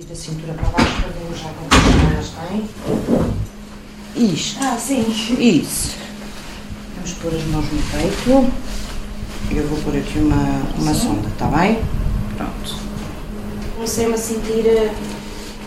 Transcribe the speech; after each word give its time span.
E 0.00 0.04
da 0.04 0.14
cintura 0.14 0.54
para 0.54 0.68
baixo, 0.70 1.02
para 1.02 1.10
vermos 1.10 1.38
já 1.38 1.50
quantas 1.50 1.80
semanas 1.82 2.32
tem. 4.16 4.24
Isto. 4.32 4.58
Ah, 4.64 4.78
sim. 4.78 5.04
Isso. 5.38 5.94
Vamos 6.94 7.12
pôr 7.18 7.34
as 7.34 7.44
mãos 7.44 7.66
no 7.66 7.82
peito. 7.82 8.50
Eu 9.50 9.68
vou 9.68 9.78
pôr 9.80 9.96
aqui 9.98 10.18
uma, 10.18 10.62
uma 10.78 10.94
sonda, 10.94 11.28
está 11.28 11.48
bem? 11.48 11.82
Pronto. 12.34 12.76
Comecei-me 13.74 14.14
a 14.14 14.16
sentir, 14.16 14.66
eh, 14.66 14.94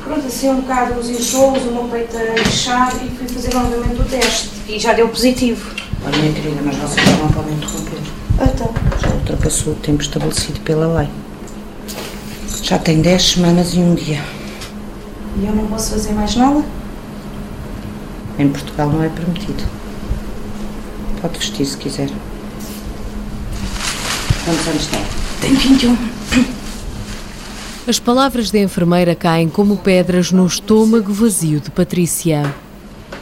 pronto, 0.04 0.26
assim 0.26 0.50
um 0.50 0.62
bocado 0.62 1.00
os 1.00 1.10
enxolos, 1.10 1.62
o 1.64 1.72
meu 1.72 1.84
peito 1.84 2.18
a 2.18 2.40
inchar 2.42 2.92
e 3.06 3.10
fui 3.16 3.28
fazer 3.28 3.54
novamente 3.54 4.02
o 4.02 4.06
teste. 4.06 4.50
E 4.68 4.80
já 4.80 4.94
deu 4.94 5.10
positivo. 5.10 5.76
Olha, 6.04 6.18
minha 6.18 6.34
querida, 6.34 6.60
mas 6.66 6.76
vocês 6.78 7.06
não 7.20 7.32
podem 7.32 7.54
interromper. 7.54 8.00
Então, 8.42 8.74
Já 9.00 9.14
ultrapassou 9.14 9.74
o 9.74 9.76
tempo 9.76 10.02
estabelecido 10.02 10.60
pela 10.62 10.88
lei. 11.02 11.10
Já 12.64 12.80
tem 12.80 13.02
10 13.02 13.22
semanas 13.22 13.74
e 13.74 13.80
um 13.80 13.94
dia. 13.94 14.22
e 15.38 15.46
eu 15.46 15.54
não 15.54 15.68
posso 15.68 15.92
fazer 15.92 16.14
mais 16.14 16.34
nada? 16.38 16.64
Em 18.40 18.48
Portugal 18.48 18.90
não 18.90 19.04
é 19.04 19.10
permitido. 19.10 19.62
Pode 21.22 21.38
vestir 21.38 21.66
se 21.66 21.76
quiser. 21.78 22.10
Quantos 24.46 24.68
anos 24.68 24.88
tem? 24.88 25.02
Tenho 25.42 25.60
21. 25.60 25.98
As 27.86 28.00
palavras 28.00 28.50
da 28.50 28.60
enfermeira 28.60 29.14
caem 29.14 29.50
como 29.50 29.76
pedras 29.76 30.32
no 30.32 30.48
estômago 30.48 31.12
vazio 31.12 31.60
de 31.60 31.70
Patrícia. 31.70 32.56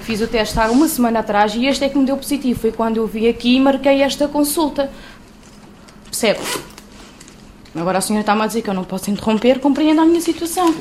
Fiz 0.04 0.22
o 0.22 0.28
teste 0.28 0.60
há 0.60 0.70
uma 0.70 0.88
semana 0.88 1.20
atrás 1.20 1.56
e 1.56 1.66
este 1.66 1.84
é 1.84 1.90
que 1.90 1.98
me 1.98 2.06
deu 2.06 2.16
positivo. 2.16 2.60
Foi 2.60 2.72
quando 2.72 2.98
eu 2.98 3.08
vi 3.08 3.28
aqui 3.28 3.56
e 3.56 3.60
marquei 3.60 4.04
esta 4.04 4.28
consulta. 4.28 4.92
Percebe? 6.06 6.40
Agora 7.76 8.00
a 8.00 8.02
senhora 8.02 8.22
está-me 8.22 8.42
a 8.42 8.48
dizer 8.48 8.62
que 8.62 8.70
eu 8.70 8.74
não 8.74 8.84
posso 8.84 9.10
interromper, 9.10 9.60
compreenda 9.60 10.02
a 10.02 10.06
minha 10.06 10.20
situação. 10.20 10.74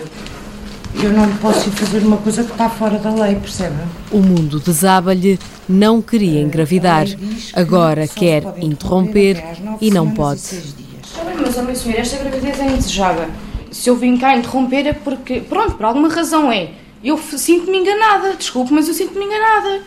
Eu 0.95 1.13
não 1.13 1.37
posso 1.37 1.69
ir 1.69 1.73
fazer 1.73 2.03
uma 2.03 2.17
coisa 2.17 2.43
que 2.43 2.51
está 2.51 2.69
fora 2.69 2.99
da 2.99 3.11
lei, 3.11 3.37
percebe? 3.37 3.77
O 4.11 4.19
mundo 4.19 4.59
desaba-lhe, 4.59 5.39
não 5.69 6.03
queria 6.03 6.41
engravidar. 6.41 7.07
Que 7.07 7.53
Agora 7.55 8.09
quer 8.09 8.43
interromper 8.61 9.43
e 9.81 9.91
não 9.91 10.11
pode. 10.11 10.41
Está 10.41 11.25
bem, 11.25 11.37
mas, 11.41 11.57
minha 11.57 11.75
senhora, 11.77 12.01
esta 12.01 12.17
gravidez 12.19 12.59
é 12.59 12.67
indesejável. 12.67 13.29
Se 13.71 13.89
eu 13.89 13.95
vim 13.97 14.17
cá 14.17 14.37
interromper 14.37 14.87
é 14.89 14.93
porque, 14.93 15.41
pronto, 15.41 15.75
por 15.75 15.87
alguma 15.87 16.09
razão 16.09 16.51
é. 16.51 16.71
Eu 17.03 17.17
sinto-me 17.17 17.79
enganada, 17.79 18.35
desculpe, 18.35 18.73
mas 18.73 18.89
eu 18.89 18.95
sinto-me 18.95 19.25
enganada. 19.25 19.83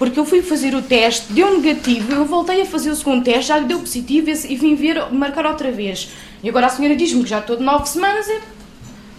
Porque 0.00 0.18
eu 0.18 0.24
fui 0.24 0.40
fazer 0.40 0.74
o 0.74 0.80
teste, 0.80 1.30
deu 1.30 1.60
negativo, 1.60 2.10
eu 2.10 2.24
voltei 2.24 2.62
a 2.62 2.64
fazer 2.64 2.88
o 2.88 2.96
segundo 2.96 3.22
teste, 3.22 3.48
já 3.48 3.58
deu 3.60 3.78
positivo 3.80 4.30
e 4.30 4.52
e 4.52 4.56
vim 4.56 4.74
ver, 4.74 5.12
marcar 5.12 5.44
outra 5.44 5.70
vez. 5.70 6.08
E 6.42 6.48
agora 6.48 6.66
a 6.66 6.68
senhora 6.70 6.96
diz-me 6.96 7.22
que 7.22 7.28
já 7.28 7.40
estou 7.40 7.54
de 7.54 7.62
nove 7.62 7.86
semanas 7.86 8.26
e 8.26 8.40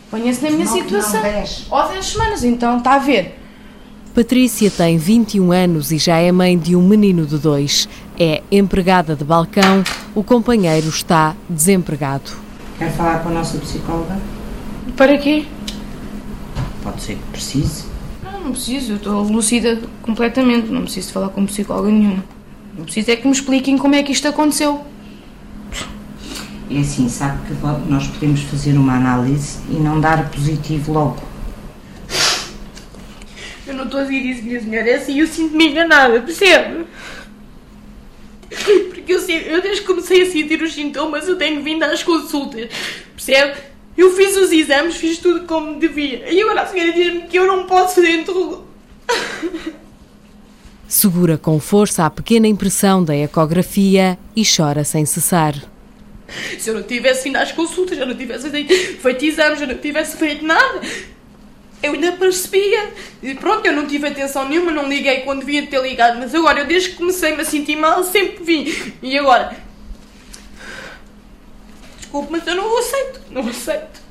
ponha-se 0.09 0.43
na 0.43 0.49
minha 0.49 0.65
Nove, 0.65 0.81
situação. 0.81 1.21
não, 1.21 1.31
dez. 1.31 1.67
Ou 1.69 1.87
dez 1.87 2.05
semanas, 2.07 2.43
então, 2.43 2.79
está 2.79 2.95
a 2.95 2.97
ver. 2.97 3.37
Patrícia 4.15 4.71
tem 4.71 4.97
21 4.97 5.51
anos 5.51 5.91
e 5.91 5.99
já 5.99 6.17
é 6.17 6.31
mãe 6.31 6.57
de 6.57 6.75
um 6.75 6.81
menino 6.81 7.27
de 7.27 7.37
dois. 7.37 7.87
É 8.19 8.41
empregada 8.51 9.15
de 9.15 9.23
balcão, 9.23 9.83
o 10.15 10.23
companheiro 10.23 10.89
está 10.89 11.35
desempregado. 11.47 12.31
Quer 12.79 12.91
falar 12.91 13.19
com 13.19 13.29
a 13.29 13.33
nossa 13.33 13.59
psicóloga? 13.59 14.19
Para 14.97 15.15
quê? 15.19 15.45
Pode 16.81 17.03
ser 17.03 17.17
que 17.17 17.23
precise. 17.33 17.90
Não, 18.41 18.45
não 18.45 18.51
preciso, 18.53 18.93
eu 18.93 18.97
estou 18.97 19.21
lúcida 19.21 19.79
completamente, 20.01 20.67
não 20.67 20.81
preciso 20.81 21.07
de 21.07 21.13
falar 21.13 21.29
com 21.29 21.45
psicóloga 21.45 21.89
nenhuma. 21.89 22.23
Não 22.75 22.83
preciso 22.83 23.11
é 23.11 23.15
que 23.15 23.27
me 23.27 23.33
expliquem 23.33 23.77
como 23.77 23.93
é 23.93 24.01
que 24.01 24.11
isto 24.11 24.27
aconteceu. 24.27 24.83
É 26.69 26.79
assim, 26.79 27.07
sabe 27.07 27.39
que 27.47 27.53
nós 27.89 28.07
podemos 28.07 28.41
fazer 28.41 28.73
uma 28.73 28.95
análise 28.95 29.59
e 29.69 29.73
não 29.73 29.99
dar 29.99 30.31
positivo 30.31 30.93
logo. 30.93 31.21
Eu 33.67 33.75
não 33.75 33.83
estou 33.83 33.99
a 33.99 34.03
dizer 34.03 34.17
isso, 34.17 34.43
minha 34.43 34.59
senhora, 34.59 34.89
é 34.89 34.95
assim, 34.95 35.19
eu 35.19 35.27
sinto-me 35.27 35.67
enganada, 35.67 36.19
percebe? 36.21 36.85
Porque 38.49 39.13
eu, 39.13 39.19
eu 39.19 39.61
desde 39.61 39.81
que 39.81 39.87
comecei 39.87 40.23
a 40.23 40.25
sentir 40.25 40.61
os 40.61 40.73
sintomas, 40.73 41.27
eu 41.27 41.37
tenho 41.37 41.61
vindo 41.61 41.83
às 41.83 42.01
consultas, 42.01 42.69
percebe? 43.15 43.70
Eu 43.97 44.15
fiz 44.15 44.35
os 44.37 44.51
exames, 44.51 44.95
fiz 44.95 45.17
tudo 45.17 45.45
como 45.45 45.79
devia. 45.79 46.31
E 46.31 46.41
agora 46.41 46.61
a 46.61 46.65
senhora 46.65 46.93
diz-me 46.93 47.21
que 47.23 47.37
eu 47.37 47.45
não 47.45 47.65
posso 47.65 47.95
fazer 47.95 48.11
interrogação. 48.11 48.65
Segura 50.87 51.37
com 51.37 51.57
força 51.59 52.05
a 52.05 52.09
pequena 52.09 52.47
impressão 52.47 53.01
da 53.03 53.15
ecografia 53.15 54.17
e 54.35 54.43
chora 54.43 54.83
sem 54.83 55.05
cessar. 55.05 55.55
Se 56.59 56.69
eu 56.69 56.75
não 56.75 56.83
tivesse 56.83 57.23
vindo 57.23 57.37
às 57.37 57.51
consultas, 57.51 57.97
eu 57.97 58.05
não 58.05 58.15
tivesse 58.15 58.49
feito 58.49 59.25
exames, 59.25 59.61
eu 59.61 59.67
não 59.67 59.77
tivesse 59.77 60.17
feito 60.17 60.45
nada, 60.45 60.81
eu 61.81 61.93
ainda 61.93 62.11
percebia. 62.13 62.91
E 63.23 63.33
pronto, 63.35 63.65
eu 63.65 63.73
não 63.73 63.87
tive 63.87 64.07
atenção 64.07 64.47
nenhuma, 64.47 64.71
não 64.71 64.87
liguei 64.87 65.21
quando 65.21 65.39
devia 65.39 65.65
ter 65.65 65.81
ligado, 65.81 66.19
mas 66.19 66.35
agora, 66.35 66.59
eu 66.59 66.67
desde 66.67 66.89
que 66.89 66.95
comecei-me 66.95 67.41
a 67.41 67.45
sentir 67.45 67.75
mal, 67.75 68.03
sempre 68.03 68.43
vim. 68.43 68.93
E 69.01 69.17
agora? 69.17 69.55
Desculpe, 72.11 72.33
mas 72.33 72.45
eu 72.45 72.55
não 72.55 72.77
aceito, 72.77 73.21
não 73.31 73.47
aceito. 73.47 74.01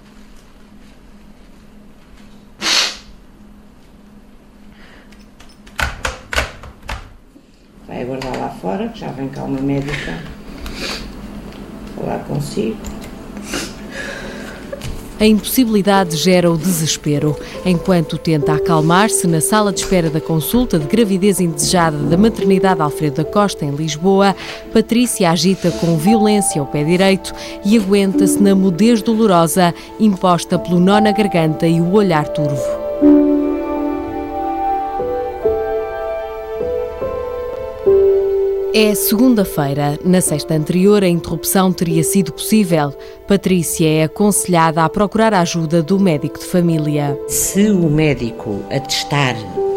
Vai 7.87 8.00
aguardar 8.00 8.38
lá 8.38 8.49
fora, 8.49 8.88
que 8.88 9.00
já 9.00 9.09
vem 9.09 9.28
cá 9.28 9.44
uma 9.44 9.61
médica 9.61 10.25
falar 11.94 12.21
consigo. 12.21 12.78
A 15.20 15.26
impossibilidade 15.26 16.16
gera 16.16 16.50
o 16.50 16.56
desespero. 16.56 17.36
Enquanto 17.66 18.16
tenta 18.16 18.54
acalmar-se 18.54 19.26
na 19.26 19.42
sala 19.42 19.70
de 19.70 19.81
espera 19.81 20.08
da 20.08 20.19
consulta 20.19 20.78
de 20.78 20.86
gravidez 20.86 21.41
indesejada 21.41 21.98
da 21.98 22.16
maternidade 22.16 22.81
Alfredo 22.81 23.16
da 23.16 23.25
Costa, 23.25 23.66
em 23.66 23.70
Lisboa, 23.70 24.34
Patrícia 24.72 25.31
agita 25.31 25.70
com 25.72 25.98
violência 25.98 26.62
o 26.62 26.66
pé 26.66 26.82
direito 26.82 27.34
e 27.62 27.76
aguenta-se 27.76 28.42
na 28.42 28.54
mudez 28.54 29.03
dolorosa 29.03 29.75
imposta 30.00 30.58
pelo 30.58 30.81
nó 30.81 30.98
na 30.98 31.12
garganta 31.12 31.66
e 31.66 31.82
o 31.82 31.92
olhar 31.92 32.26
turvo. 32.26 32.89
É 38.72 38.94
segunda-feira. 38.94 39.98
Na 40.04 40.20
sexta 40.20 40.54
anterior, 40.54 41.03
a 41.03 41.08
interrupção 41.08 41.72
teria 41.72 42.04
sido 42.04 42.32
possível. 42.32 42.94
Patrícia 43.26 43.84
é 43.84 44.04
aconselhada 44.04 44.84
a 44.84 44.88
procurar 44.88 45.34
a 45.34 45.41
ajuda 45.41 45.82
do 45.82 45.98
médico 45.98 46.38
de 46.38 46.44
família. 46.44 47.19
Se 47.26 47.69
o 47.69 47.91
médico 47.91 48.62
atestar 48.70 49.34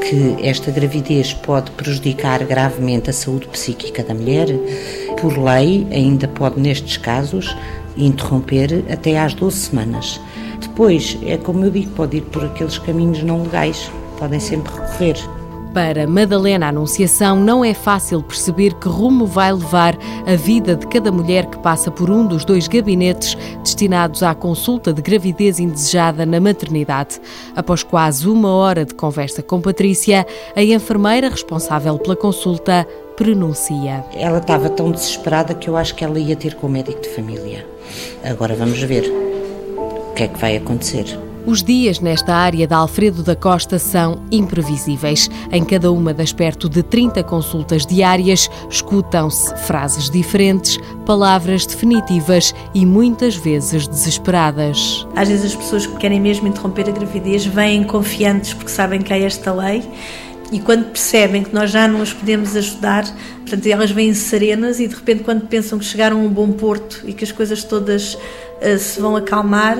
que 0.08 0.36
esta 0.48 0.70
gravidez 0.70 1.34
pode 1.34 1.72
prejudicar 1.72 2.46
gravemente 2.46 3.10
a 3.10 3.14
saúde 3.14 3.48
psíquica 3.48 4.04
da 4.04 4.14
mulher, 4.14 4.48
por 5.20 5.40
lei, 5.40 5.88
ainda 5.92 6.28
pode, 6.28 6.60
nestes 6.60 6.98
casos, 6.98 7.58
interromper 7.98 8.86
até 8.92 9.18
às 9.18 9.34
12 9.34 9.58
semanas. 9.58 10.22
Depois, 10.62 11.18
é 11.26 11.36
como 11.36 11.66
eu 11.66 11.72
digo, 11.72 11.90
pode 11.94 12.18
ir 12.18 12.22
por 12.22 12.46
aqueles 12.46 12.78
caminhos 12.78 13.24
não 13.24 13.42
legais, 13.42 13.90
podem 14.20 14.40
sempre 14.40 14.72
recorrer. 14.72 15.43
Para 15.74 16.06
Madalena 16.06 16.68
Anunciação, 16.68 17.36
não 17.36 17.66
é 17.66 17.74
fácil 17.74 18.22
perceber 18.22 18.76
que 18.76 18.88
rumo 18.88 19.26
vai 19.26 19.52
levar 19.52 19.98
a 20.24 20.36
vida 20.36 20.76
de 20.76 20.86
cada 20.86 21.12
mulher 21.12 21.48
que 21.48 21.58
passa 21.58 21.90
por 21.90 22.12
um 22.12 22.28
dos 22.28 22.46
dois 22.46 22.68
gabinetes 22.68 23.36
destinados 23.64 24.22
à 24.22 24.36
consulta 24.36 24.94
de 24.94 25.02
gravidez 25.02 25.60
indesejada 25.60 26.28
na 26.28 26.40
maternidade. 26.40 27.20
Após 27.56 27.82
quase 27.82 28.30
uma 28.30 28.50
hora 28.54 28.86
de 28.86 28.94
conversa 28.94 29.42
com 29.42 29.60
Patrícia, 29.60 30.28
a 30.56 30.64
enfermeira 30.64 31.28
responsável 31.28 31.98
pela 31.98 32.16
consulta 32.16 32.88
pronuncia. 33.18 34.06
Ela 34.14 34.38
estava 34.38 34.70
tão 34.70 34.92
desesperada 34.92 35.56
que 35.56 35.68
eu 35.68 35.76
acho 35.76 35.96
que 35.96 36.06
ela 36.06 36.20
ia 36.20 36.36
ter 36.36 36.54
com 36.54 36.68
o 36.68 36.70
médico 36.70 37.02
de 37.02 37.10
família. 37.10 37.66
Agora 38.24 38.54
vamos 38.54 38.80
ver 38.84 39.12
o 39.76 40.14
que 40.14 40.24
é 40.24 40.28
que 40.28 40.40
vai 40.40 40.56
acontecer. 40.56 41.33
Os 41.46 41.62
dias 41.62 42.00
nesta 42.00 42.34
área 42.34 42.66
da 42.66 42.78
Alfredo 42.78 43.22
da 43.22 43.36
Costa 43.36 43.78
são 43.78 44.24
imprevisíveis. 44.32 45.30
Em 45.52 45.62
cada 45.66 45.92
uma 45.92 46.14
das 46.14 46.32
perto 46.32 46.70
de 46.70 46.82
30 46.82 47.22
consultas 47.24 47.86
diárias, 47.86 48.50
escutam-se 48.70 49.54
frases 49.58 50.10
diferentes, 50.10 50.78
palavras 51.06 51.66
definitivas 51.66 52.56
e 52.74 52.86
muitas 52.86 53.36
vezes 53.36 53.90
desesperadas. 53.90 55.06
Às 55.18 55.28
vezes 55.28 55.48
as 55.48 55.56
pessoas 55.56 55.86
que 55.86 55.98
querem 55.98 56.22
mesmo 56.22 56.48
interromper 56.48 56.88
a 56.88 56.94
gravidez 56.94 57.46
vêm 57.46 57.84
confiantes 57.84 58.54
porque 58.54 58.72
sabem 58.72 59.02
que 59.02 59.12
há 59.12 59.20
esta 59.20 59.54
lei 59.54 59.84
e 60.50 60.62
quando 60.62 60.92
percebem 60.92 61.44
que 61.44 61.54
nós 61.54 61.72
já 61.72 61.90
não 61.90 62.02
as 62.02 62.14
podemos 62.14 62.56
ajudar, 62.56 63.04
portanto 63.40 63.68
elas 63.68 63.92
vêm 63.92 64.14
serenas 64.14 64.80
e 64.80 64.88
de 64.88 64.96
repente 64.96 65.24
quando 65.24 65.46
pensam 65.48 65.78
que 65.78 65.84
chegaram 65.84 66.22
a 66.22 66.24
um 66.24 66.30
bom 66.30 66.54
porto 66.54 67.02
e 67.06 67.12
que 67.12 67.26
as 67.26 67.34
coisas 67.34 67.66
todas 67.66 68.14
uh, 68.14 68.78
se 68.80 69.02
vão 69.02 69.18
acalmar, 69.18 69.78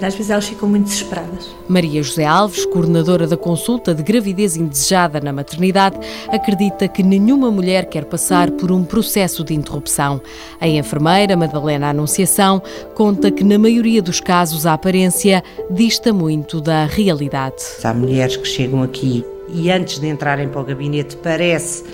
Às 0.00 0.14
vezes 0.14 0.30
elas 0.30 0.46
ficam 0.46 0.68
muito 0.68 0.84
desesperadas. 0.84 1.48
Maria 1.68 2.02
José 2.02 2.24
Alves, 2.24 2.66
coordenadora 2.66 3.26
da 3.26 3.36
consulta 3.36 3.94
de 3.94 4.02
gravidez 4.02 4.56
indesejada 4.56 5.20
na 5.20 5.32
maternidade, 5.32 5.98
acredita 6.28 6.86
que 6.86 7.02
nenhuma 7.02 7.50
mulher 7.50 7.86
quer 7.86 8.04
passar 8.04 8.50
por 8.50 8.70
um 8.70 8.84
processo 8.84 9.42
de 9.42 9.54
interrupção. 9.54 10.20
A 10.60 10.68
enfermeira 10.68 11.36
Madalena 11.36 11.88
Anunciação 11.88 12.62
conta 12.94 13.30
que, 13.30 13.42
na 13.42 13.58
maioria 13.58 14.02
dos 14.02 14.20
casos, 14.20 14.66
a 14.66 14.74
aparência 14.74 15.42
dista 15.70 16.12
muito 16.12 16.60
da 16.60 16.84
realidade. 16.84 17.56
Há 17.82 17.94
mulheres 17.94 18.36
que 18.36 18.46
chegam 18.46 18.82
aqui 18.82 19.24
e 19.48 19.70
antes 19.70 19.98
de 19.98 20.08
entrarem 20.08 20.48
para 20.48 20.60
o 20.60 20.64
gabinete 20.64 21.16
parece 21.16 21.84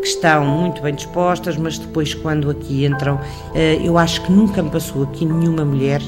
que 0.00 0.08
estão 0.08 0.44
muito 0.44 0.82
bem 0.82 0.94
dispostas, 0.94 1.56
mas 1.56 1.78
depois 1.78 2.14
quando 2.14 2.50
aqui 2.50 2.84
entram, 2.84 3.18
eh, 3.54 3.80
eu 3.82 3.96
acho 3.98 4.22
que 4.22 4.30
nunca 4.30 4.62
me 4.62 4.70
passou 4.70 5.04
aqui 5.04 5.24
nenhuma 5.24 5.64
mulher 5.64 6.00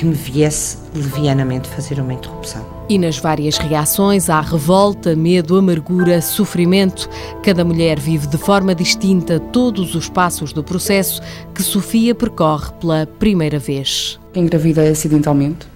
que 0.00 0.06
me 0.06 0.14
viesse 0.14 0.78
levianamente 0.94 1.68
fazer 1.68 2.00
uma 2.00 2.14
interrupção. 2.14 2.64
E 2.88 2.96
nas 2.96 3.18
várias 3.18 3.58
reações 3.58 4.30
há 4.30 4.40
revolta, 4.40 5.14
medo, 5.14 5.58
amargura, 5.58 6.22
sofrimento. 6.22 7.06
Cada 7.42 7.62
mulher 7.66 8.00
vive 8.00 8.26
de 8.26 8.38
forma 8.38 8.74
distinta 8.74 9.38
todos 9.38 9.94
os 9.94 10.08
passos 10.08 10.54
do 10.54 10.64
processo 10.64 11.20
que 11.54 11.62
Sofia 11.62 12.14
percorre 12.14 12.72
pela 12.80 13.06
primeira 13.18 13.58
vez. 13.58 14.18
Engravidei 14.34 14.88
acidentalmente, 14.88 15.66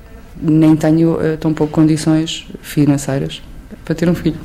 nem 0.41 0.75
tenho 0.75 1.17
uh, 1.17 1.37
tão 1.39 1.53
pouco 1.53 1.75
condições 1.75 2.47
financeiras 2.63 3.43
para 3.85 3.95
ter 3.95 4.09
um 4.09 4.15
filho. 4.15 4.41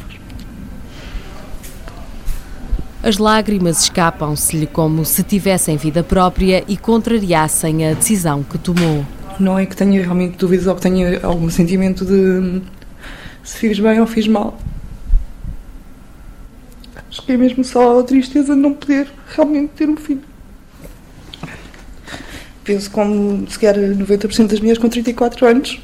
As 3.02 3.18
lágrimas 3.18 3.84
escapam-se-lhe 3.84 4.68
como 4.68 5.06
se 5.06 5.24
tivessem 5.24 5.78
vida 5.78 6.04
própria 6.04 6.66
e 6.68 6.76
contrariassem 6.76 7.88
a 7.88 7.94
decisão 7.94 8.44
que 8.44 8.58
tomou. 8.58 9.06
Não 9.40 9.58
é 9.58 9.66
que 9.66 9.76
tenha 9.76 10.02
realmente 10.02 10.38
dúvidas 10.38 10.68
ou 10.68 10.76
que 10.76 10.82
tenha 10.82 11.26
algum 11.26 11.50
sentimento 11.50 12.04
de 12.04 12.62
se 13.44 13.58
fiz 13.58 13.80
bem 13.80 14.00
ou 14.00 14.06
fiz 14.06 14.28
mal. 14.28 14.60
Acho 17.10 17.24
que 17.24 17.32
é 17.32 17.38
mesmo 17.38 17.64
só 17.64 18.00
a 18.00 18.04
tristeza 18.04 18.54
de 18.54 18.62
não 18.62 18.74
poder 18.74 19.08
realmente 19.36 19.72
ter 19.76 19.90
um 19.90 19.96
filho. 19.96 20.22
Penso 22.64 22.92
como 22.92 23.50
se 23.50 23.58
calhar 23.58 23.76
90% 23.76 24.48
das 24.48 24.60
mulheres 24.60 24.78
com 24.78 24.90
34 24.90 25.48
anos 25.48 25.82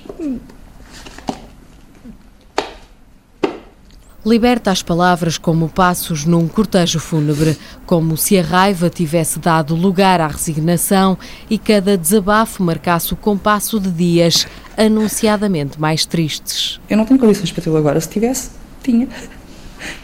Liberta 4.26 4.72
as 4.72 4.82
palavras 4.82 5.38
como 5.38 5.70
passos 5.70 6.26
num 6.26 6.48
cortejo 6.48 7.00
fúnebre, 7.00 7.56
como 7.86 8.18
se 8.18 8.40
a 8.40 8.42
raiva 8.42 8.90
tivesse 8.90 9.38
dado 9.38 9.76
lugar 9.76 10.20
à 10.20 10.26
resignação 10.26 11.16
e 11.48 11.60
cada 11.60 11.96
desabafo 11.96 12.64
marcasse 12.64 13.14
o 13.14 13.16
compasso 13.16 13.80
de 13.80 13.92
dias 13.92 14.48
anunciadamente 14.76 15.80
mais 15.80 16.08
tristes. 16.08 16.80
Eu 16.90 16.98
não 16.98 17.06
tenho 17.06 17.20
condições 17.20 17.52
para 17.52 17.64
tê-lo 17.64 17.78
agora. 17.78 18.02
Se 18.02 18.10
tivesse, 18.10 18.50
tinha. 18.82 19.08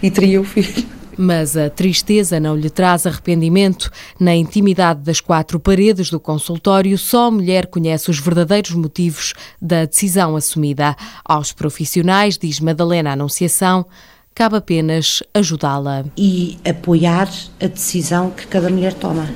E 0.03 0.11
teria 0.11 0.39
o 0.39 0.43
filho. 0.43 0.85
Mas 1.17 1.57
a 1.57 1.69
tristeza 1.69 2.39
não 2.39 2.55
lhe 2.55 2.69
traz 2.69 3.05
arrependimento. 3.05 3.91
Na 4.19 4.35
intimidade 4.35 5.01
das 5.01 5.19
quatro 5.19 5.59
paredes 5.59 6.09
do 6.09 6.19
consultório, 6.19 6.97
só 6.97 7.27
a 7.27 7.31
mulher 7.31 7.67
conhece 7.67 8.09
os 8.09 8.19
verdadeiros 8.19 8.71
motivos 8.71 9.33
da 9.61 9.85
decisão 9.85 10.35
assumida. 10.35 10.95
Aos 11.25 11.51
profissionais, 11.51 12.37
diz 12.37 12.59
Madalena 12.59 13.11
Anunciação, 13.11 13.85
cabe 14.33 14.57
apenas 14.57 15.23
ajudá-la. 15.33 16.05
E 16.17 16.57
apoiar 16.67 17.29
a 17.61 17.67
decisão 17.67 18.31
que 18.31 18.47
cada 18.47 18.69
mulher 18.69 18.93
toma. 18.93 19.27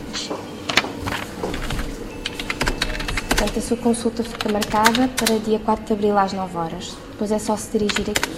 Portanto, 3.30 3.60
a 3.60 3.62
sua 3.62 3.78
consulta 3.78 4.24
fica 4.24 4.52
marcada 4.52 5.08
para 5.10 5.40
dia 5.40 5.60
4 5.60 5.86
de 5.86 5.94
abril 5.94 6.18
às 6.18 6.34
9 6.34 6.58
horas. 6.58 6.98
Depois 7.12 7.32
é 7.32 7.40
só 7.40 7.56
se 7.56 7.78
dirigir 7.78 8.10
aqui. 8.10 8.32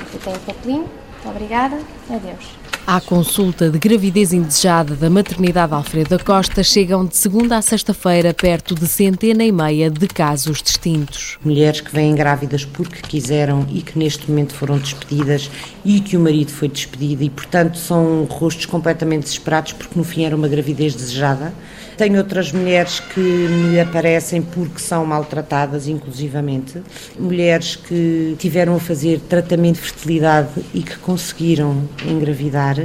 Aqui 0.00 0.18
tem 0.18 0.34
o 0.34 0.38
papelinho. 0.40 0.78
Muito 0.80 1.28
obrigada. 1.28 1.78
Adeus. 2.10 2.65
À 2.86 3.00
consulta 3.00 3.68
de 3.68 3.80
gravidez 3.80 4.32
indesejada 4.32 4.94
da 4.94 5.10
maternidade 5.10 5.74
Alfredo 5.74 6.16
da 6.16 6.22
Costa 6.22 6.62
chegam 6.62 7.04
de 7.04 7.16
segunda 7.16 7.56
a 7.56 7.62
sexta-feira 7.62 8.32
perto 8.32 8.76
de 8.76 8.86
centena 8.86 9.42
e 9.42 9.50
meia 9.50 9.90
de 9.90 10.06
casos 10.06 10.62
distintos. 10.62 11.36
Mulheres 11.44 11.80
que 11.80 11.92
vêm 11.92 12.14
grávidas 12.14 12.64
porque 12.64 13.02
quiseram 13.02 13.66
e 13.72 13.82
que 13.82 13.98
neste 13.98 14.30
momento 14.30 14.54
foram 14.54 14.78
despedidas 14.78 15.50
e 15.84 15.98
que 15.98 16.16
o 16.16 16.20
marido 16.20 16.52
foi 16.52 16.68
despedido 16.68 17.24
e, 17.24 17.28
portanto, 17.28 17.76
são 17.76 18.22
rostos 18.30 18.66
completamente 18.66 19.24
desesperados 19.24 19.72
porque 19.72 19.98
no 19.98 20.04
fim 20.04 20.24
era 20.24 20.36
uma 20.36 20.46
gravidez 20.46 20.94
desejada. 20.94 21.52
Tenho 21.96 22.18
outras 22.18 22.52
mulheres 22.52 23.00
que 23.00 23.20
me 23.20 23.80
aparecem 23.80 24.42
porque 24.42 24.78
são 24.78 25.04
maltratadas, 25.06 25.88
inclusivamente. 25.88 26.82
Mulheres 27.18 27.74
que 27.74 28.36
tiveram 28.38 28.76
a 28.76 28.78
fazer 28.80 29.18
tratamento 29.20 29.76
de 29.76 29.80
fertilidade 29.80 30.50
e 30.74 30.82
que 30.82 30.98
conseguiram 30.98 31.88
engravidar 32.06 32.75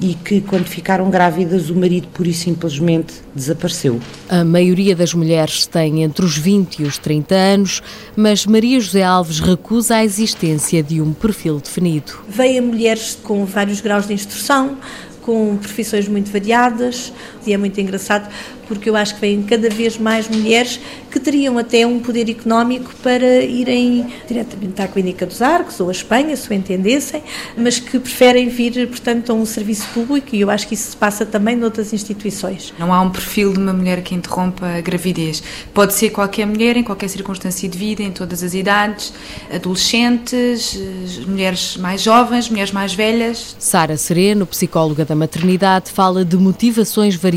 e 0.00 0.14
que, 0.14 0.40
quando 0.40 0.64
ficaram 0.64 1.10
grávidas, 1.10 1.70
o 1.70 1.74
marido 1.74 2.08
pura 2.08 2.28
e 2.28 2.34
simplesmente 2.34 3.14
desapareceu. 3.34 4.00
A 4.28 4.44
maioria 4.44 4.96
das 4.96 5.14
mulheres 5.14 5.66
tem 5.66 6.02
entre 6.02 6.24
os 6.24 6.36
20 6.36 6.80
e 6.80 6.82
os 6.84 6.98
30 6.98 7.34
anos, 7.34 7.82
mas 8.16 8.46
Maria 8.46 8.80
José 8.80 9.02
Alves 9.02 9.38
recusa 9.38 9.96
a 9.96 10.04
existência 10.04 10.82
de 10.82 11.00
um 11.00 11.12
perfil 11.12 11.60
definido. 11.60 12.12
Vêm 12.28 12.60
mulheres 12.60 13.18
com 13.22 13.44
vários 13.44 13.80
graus 13.80 14.06
de 14.06 14.14
instrução, 14.14 14.78
com 15.20 15.56
profissões 15.56 16.08
muito 16.08 16.32
variadas, 16.32 17.12
e 17.46 17.52
é 17.52 17.56
muito 17.56 17.80
engraçado 17.80 18.28
porque 18.72 18.88
eu 18.88 18.96
acho 18.96 19.16
que 19.16 19.20
vêm 19.20 19.42
cada 19.42 19.68
vez 19.68 19.98
mais 19.98 20.28
mulheres 20.28 20.80
que 21.10 21.20
teriam 21.20 21.58
até 21.58 21.86
um 21.86 22.00
poder 22.00 22.30
económico 22.30 22.94
para 23.02 23.42
irem 23.42 24.06
diretamente 24.26 24.80
à 24.80 24.88
Clínica 24.88 25.26
dos 25.26 25.42
Arcos 25.42 25.78
ou 25.78 25.90
à 25.90 25.92
Espanha, 25.92 26.34
se 26.34 26.48
o 26.48 26.54
entendessem, 26.54 27.22
mas 27.54 27.78
que 27.78 27.98
preferem 27.98 28.48
vir, 28.48 28.88
portanto, 28.88 29.30
a 29.30 29.34
um 29.34 29.44
serviço 29.44 29.86
público 29.92 30.34
e 30.34 30.40
eu 30.40 30.48
acho 30.48 30.66
que 30.66 30.72
isso 30.72 30.92
se 30.92 30.96
passa 30.96 31.26
também 31.26 31.54
noutras 31.54 31.92
instituições. 31.92 32.72
Não 32.78 32.94
há 32.94 33.00
um 33.02 33.10
perfil 33.10 33.52
de 33.52 33.58
uma 33.58 33.74
mulher 33.74 34.00
que 34.02 34.14
interrompa 34.14 34.66
a 34.66 34.80
gravidez. 34.80 35.42
Pode 35.74 35.92
ser 35.92 36.08
qualquer 36.08 36.46
mulher, 36.46 36.76
em 36.76 36.82
qualquer 36.82 37.08
circunstância 37.08 37.68
de 37.68 37.76
vida, 37.76 38.02
em 38.02 38.10
todas 38.10 38.42
as 38.42 38.54
idades, 38.54 39.12
adolescentes, 39.54 40.80
mulheres 41.26 41.76
mais 41.76 42.00
jovens, 42.00 42.48
mulheres 42.48 42.72
mais 42.72 42.94
velhas. 42.94 43.54
Sara 43.58 43.98
Sereno, 43.98 44.46
psicóloga 44.46 45.04
da 45.04 45.14
maternidade, 45.14 45.90
fala 45.90 46.24
de 46.24 46.38
motivações 46.38 47.14
variadas 47.16 47.31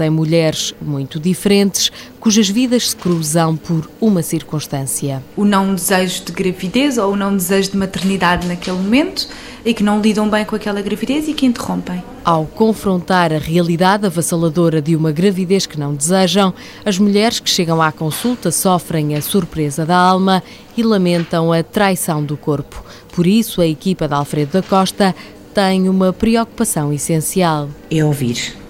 em 0.00 0.10
mulheres 0.10 0.74
muito 0.80 1.20
diferentes, 1.20 1.90
cujas 2.18 2.48
vidas 2.48 2.90
se 2.90 2.96
cruzam 2.96 3.56
por 3.56 3.88
uma 4.00 4.22
circunstância. 4.22 5.22
O 5.36 5.44
não 5.44 5.74
desejo 5.74 6.24
de 6.24 6.32
gravidez 6.32 6.98
ou 6.98 7.12
o 7.12 7.16
não 7.16 7.36
desejo 7.36 7.72
de 7.72 7.76
maternidade 7.76 8.46
naquele 8.46 8.76
momento 8.76 9.28
e 9.64 9.72
que 9.72 9.82
não 9.82 10.00
lidam 10.00 10.28
bem 10.28 10.44
com 10.44 10.56
aquela 10.56 10.82
gravidez 10.82 11.26
e 11.28 11.32
que 11.32 11.46
interrompem. 11.46 12.02
Ao 12.24 12.44
confrontar 12.44 13.32
a 13.32 13.38
realidade 13.38 14.06
avassaladora 14.06 14.80
de 14.80 14.94
uma 14.94 15.12
gravidez 15.12 15.66
que 15.66 15.78
não 15.78 15.94
desejam, 15.94 16.52
as 16.84 16.98
mulheres 16.98 17.40
que 17.40 17.50
chegam 17.50 17.80
à 17.80 17.90
consulta 17.90 18.50
sofrem 18.50 19.14
a 19.14 19.22
surpresa 19.22 19.84
da 19.84 19.96
alma 19.96 20.42
e 20.76 20.82
lamentam 20.82 21.52
a 21.52 21.62
traição 21.62 22.22
do 22.22 22.36
corpo. 22.36 22.82
Por 23.12 23.26
isso, 23.26 23.60
a 23.60 23.66
equipa 23.66 24.08
de 24.08 24.14
Alfredo 24.14 24.52
da 24.52 24.62
Costa 24.62 25.14
tem 25.54 25.88
uma 25.88 26.12
preocupação 26.12 26.92
essencial. 26.92 27.68
É 27.90 28.04
ouvir 28.04 28.63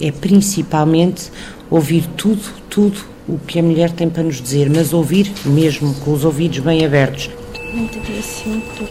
é 0.00 0.10
principalmente 0.10 1.30
ouvir 1.70 2.06
tudo, 2.16 2.42
tudo 2.68 2.98
o 3.28 3.38
que 3.38 3.58
a 3.58 3.62
mulher 3.62 3.92
tem 3.92 4.08
para 4.08 4.22
nos 4.22 4.40
dizer, 4.40 4.70
mas 4.70 4.92
ouvir 4.92 5.32
mesmo, 5.44 5.94
com 5.96 6.12
os 6.12 6.24
ouvidos 6.24 6.60
bem 6.60 6.84
abertos. 6.84 7.30
Muito 7.72 8.00
dia 8.00 8.22
5. 8.22 8.88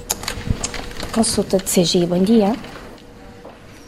Consulta 1.12 1.58
de 1.58 1.64
CGI, 1.64 2.06
bom 2.06 2.20
dia. 2.20 2.56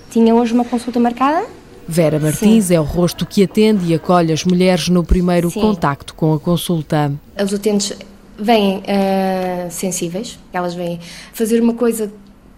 Tinha 0.09 0.33
hoje 0.33 0.53
uma 0.53 0.65
consulta 0.65 0.99
marcada? 0.99 1.45
Vera 1.88 2.19
Martins 2.19 2.65
Sim. 2.65 2.75
é 2.75 2.79
o 2.79 2.83
rosto 2.83 3.25
que 3.25 3.43
atende 3.43 3.91
e 3.91 3.95
acolhe 3.95 4.31
as 4.31 4.43
mulheres 4.43 4.89
no 4.89 5.03
primeiro 5.03 5.49
Sim. 5.49 5.61
contacto 5.61 6.13
com 6.13 6.33
a 6.33 6.39
consulta. 6.39 7.11
Os 7.43 7.51
utentes 7.51 7.93
vêm 8.38 8.77
uh, 8.77 9.71
sensíveis, 9.71 10.39
elas 10.53 10.73
vêm 10.73 10.99
fazer 11.33 11.61
uma 11.61 11.73
coisa 11.73 12.11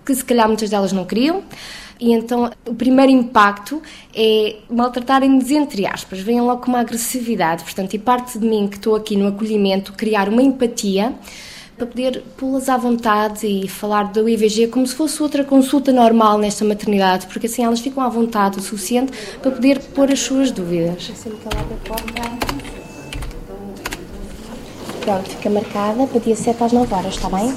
que 0.05 0.13
se 0.13 0.23
calhar 0.23 0.47
muitas 0.47 0.69
delas 0.69 0.91
não 0.91 1.05
queriam, 1.05 1.43
e 2.01 2.12
então 2.12 2.50
o 2.65 2.74
primeiro 2.74 3.12
impacto 3.12 3.79
é 4.13 4.55
maltratarem-nos 4.67 5.51
entre 5.51 5.86
aspas, 5.86 6.20
vêm 6.20 6.41
logo 6.41 6.63
com 6.63 6.70
uma 6.70 6.79
agressividade, 6.79 7.63
portanto, 7.63 7.93
e 7.93 8.00
parte 8.00 8.39
de 8.39 8.46
mim 8.46 8.67
que 8.67 8.77
estou 8.77 8.96
aqui 8.96 9.15
no 9.15 9.27
acolhimento, 9.27 9.93
criar 9.93 10.27
uma 10.27 10.41
empatia 10.41 11.13
para 11.77 11.86
poder 11.86 12.24
pô-las 12.38 12.70
à 12.70 12.77
vontade 12.77 13.46
e 13.46 13.67
falar 13.67 14.12
do 14.12 14.27
IVG 14.27 14.67
como 14.67 14.86
se 14.86 14.96
fosse 14.96 15.22
outra 15.22 15.43
consulta 15.43 15.91
normal 15.91 16.38
nesta 16.38 16.65
maternidade, 16.65 17.27
porque 17.27 17.46
assim 17.46 17.63
elas 17.63 17.79
ficam 17.79 18.03
à 18.03 18.10
vontade 18.10 18.58
o 18.58 18.62
suficiente 18.62 19.12
para 19.41 19.51
poder 19.51 19.79
pôr 19.79 20.12
as 20.12 20.20
suas 20.20 20.51
dúvidas. 20.51 21.10
Assim 21.12 21.29
que 21.29 21.48
ela 21.51 21.62
abre 21.62 21.75
a 21.75 21.88
porta. 21.88 22.51
Pronto, 25.01 25.27
fica 25.31 25.50
marcada 25.50 26.05
para 26.05 26.20
dia 26.20 26.36
7 26.36 26.63
às 26.63 26.72
9 26.72 26.93
horas, 26.93 27.15
está 27.15 27.27
bem? 27.27 27.51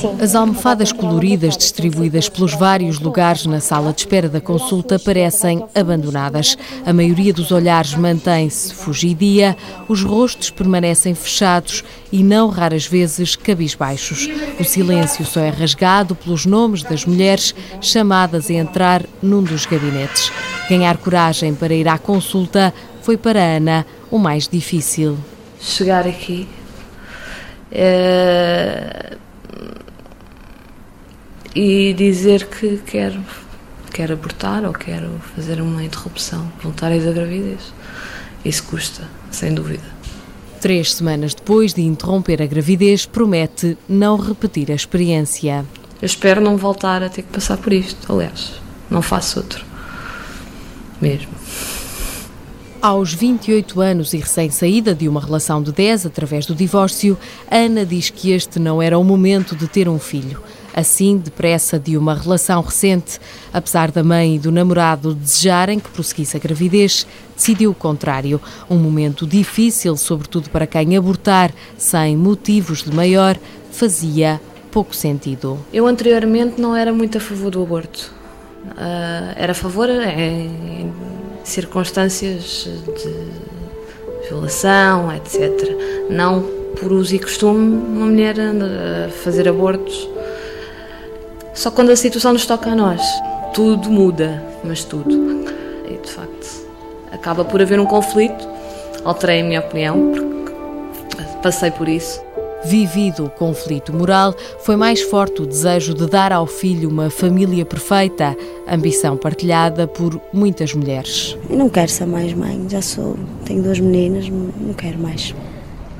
Sim. 0.00 0.16
As 0.18 0.34
almofadas 0.34 0.90
coloridas 0.90 1.54
distribuídas 1.54 2.30
pelos 2.30 2.54
vários 2.54 2.98
lugares 2.98 3.44
na 3.44 3.60
sala 3.60 3.92
de 3.92 4.00
espera 4.00 4.26
da 4.26 4.40
consulta 4.40 4.98
parecem 4.98 5.62
abandonadas. 5.74 6.56
A 6.86 6.92
maioria 6.92 7.30
dos 7.30 7.52
olhares 7.52 7.94
mantém-se 7.94 8.72
fugidia, 8.72 9.54
os 9.86 10.02
rostos 10.02 10.48
permanecem 10.48 11.14
fechados 11.14 11.84
e 12.10 12.22
não 12.22 12.48
raras 12.48 12.86
vezes 12.86 13.36
cabisbaixos. 13.36 14.26
O 14.58 14.64
silêncio 14.64 15.26
só 15.26 15.40
é 15.40 15.50
rasgado 15.50 16.14
pelos 16.14 16.46
nomes 16.46 16.82
das 16.82 17.04
mulheres 17.04 17.54
chamadas 17.82 18.48
a 18.48 18.54
entrar 18.54 19.04
num 19.22 19.42
dos 19.42 19.66
gabinetes. 19.66 20.32
Ganhar 20.70 20.96
coragem 20.96 21.54
para 21.54 21.74
ir 21.74 21.86
à 21.86 21.98
consulta 21.98 22.72
foi 23.02 23.18
para 23.18 23.56
Ana 23.56 23.84
o 24.10 24.18
mais 24.18 24.48
difícil. 24.48 25.18
Chegar 25.60 26.06
aqui 26.08 26.48
é... 27.72 29.16
e 31.54 31.94
dizer 31.94 32.46
que 32.46 32.78
quero, 32.86 33.20
quero 33.92 34.12
abortar 34.12 34.64
ou 34.64 34.72
quero 34.72 35.10
fazer 35.34 35.60
uma 35.60 35.82
interrupção 35.82 36.52
voluntária 36.62 37.00
da 37.00 37.12
gravidez. 37.12 37.72
Isso 38.44 38.64
custa, 38.64 39.08
sem 39.30 39.54
dúvida. 39.54 39.84
Três 40.60 40.94
semanas 40.94 41.34
depois 41.34 41.74
de 41.74 41.82
interromper 41.82 42.42
a 42.42 42.46
gravidez, 42.46 43.06
promete 43.06 43.76
não 43.88 44.16
repetir 44.16 44.70
a 44.70 44.74
experiência. 44.74 45.64
Eu 46.00 46.06
espero 46.06 46.40
não 46.40 46.56
voltar 46.56 47.02
a 47.02 47.08
ter 47.08 47.22
que 47.22 47.32
passar 47.32 47.56
por 47.56 47.72
isto. 47.72 48.12
Aliás, 48.12 48.52
não 48.90 49.02
faço 49.02 49.40
outro. 49.40 49.64
Mesmo. 51.00 51.41
Aos 52.82 53.14
28 53.14 53.80
anos 53.80 54.12
e 54.12 54.16
recém-saída 54.16 54.92
de 54.92 55.08
uma 55.08 55.20
relação 55.20 55.62
de 55.62 55.70
10 55.70 56.04
através 56.06 56.46
do 56.46 56.52
divórcio, 56.52 57.16
Ana 57.48 57.86
diz 57.86 58.10
que 58.10 58.32
este 58.32 58.58
não 58.58 58.82
era 58.82 58.98
o 58.98 59.04
momento 59.04 59.54
de 59.54 59.68
ter 59.68 59.88
um 59.88 60.00
filho. 60.00 60.42
Assim, 60.74 61.16
depressa 61.16 61.78
de 61.78 61.96
uma 61.96 62.12
relação 62.12 62.60
recente, 62.60 63.20
apesar 63.52 63.92
da 63.92 64.02
mãe 64.02 64.34
e 64.34 64.38
do 64.40 64.50
namorado 64.50 65.14
desejarem 65.14 65.78
que 65.78 65.90
prosseguisse 65.90 66.36
a 66.36 66.40
gravidez, 66.40 67.06
decidiu 67.36 67.70
o 67.70 67.74
contrário. 67.74 68.40
Um 68.68 68.78
momento 68.78 69.28
difícil, 69.28 69.96
sobretudo 69.96 70.50
para 70.50 70.66
quem 70.66 70.96
abortar 70.96 71.52
sem 71.78 72.16
motivos 72.16 72.82
de 72.82 72.92
maior, 72.92 73.38
fazia 73.70 74.40
pouco 74.72 74.96
sentido. 74.96 75.56
Eu 75.72 75.86
anteriormente 75.86 76.60
não 76.60 76.74
era 76.74 76.92
muito 76.92 77.16
a 77.16 77.20
favor 77.20 77.52
do 77.52 77.62
aborto. 77.62 78.12
Uh, 78.64 79.34
era 79.36 79.52
a 79.52 79.54
favor 79.54 79.88
em 79.88 81.11
circunstâncias 81.44 82.68
de 82.96 84.28
violação, 84.28 85.14
etc. 85.14 85.76
Não 86.10 86.42
por 86.80 86.92
uso 86.92 87.14
e 87.14 87.18
costume 87.18 87.76
uma 87.76 88.06
mulher 88.06 88.36
a 88.40 89.10
fazer 89.10 89.48
abortos. 89.48 90.08
Só 91.54 91.70
quando 91.70 91.90
a 91.90 91.96
situação 91.96 92.32
nos 92.32 92.46
toca 92.46 92.70
a 92.70 92.74
nós. 92.74 93.02
Tudo 93.52 93.90
muda, 93.90 94.42
mas 94.64 94.84
tudo. 94.84 95.10
E 95.88 95.98
de 95.98 96.10
facto 96.10 96.66
acaba 97.12 97.44
por 97.44 97.60
haver 97.60 97.78
um 97.78 97.86
conflito. 97.86 98.48
Alterei 99.04 99.40
a 99.40 99.44
minha 99.44 99.60
opinião 99.60 100.12
porque 100.12 100.52
passei 101.42 101.70
por 101.70 101.88
isso. 101.88 102.20
Vivido 102.64 103.24
o 103.24 103.30
conflito 103.30 103.92
moral, 103.92 104.34
foi 104.60 104.76
mais 104.76 105.02
forte 105.02 105.42
o 105.42 105.46
desejo 105.46 105.94
de 105.94 106.06
dar 106.06 106.32
ao 106.32 106.46
filho 106.46 106.88
uma 106.88 107.10
família 107.10 107.64
perfeita, 107.64 108.36
ambição 108.68 109.16
partilhada 109.16 109.88
por 109.88 110.20
muitas 110.32 110.72
mulheres. 110.72 111.36
Eu 111.50 111.56
não 111.56 111.68
quero 111.68 111.90
ser 111.90 112.06
mais 112.06 112.32
mãe, 112.32 112.64
já 112.68 112.80
sou, 112.80 113.16
tenho 113.44 113.62
duas 113.62 113.80
meninas, 113.80 114.28
não 114.28 114.74
quero 114.74 114.98
mais. 114.98 115.34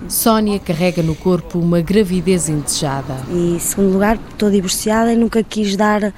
Sónia 0.09 0.59
carrega 0.61 1.02
no 1.02 1.16
corpo 1.16 1.59
uma 1.59 1.81
gravidez 1.81 2.49
indesejada. 2.49 3.16
E, 3.28 3.57
em 3.57 3.59
segundo 3.59 3.92
lugar, 3.92 4.19
estou 4.31 4.50
divorciada 4.50 5.12
e 5.12 5.16
nunca 5.16 5.42
quis 5.42 5.75
dar 5.75 6.14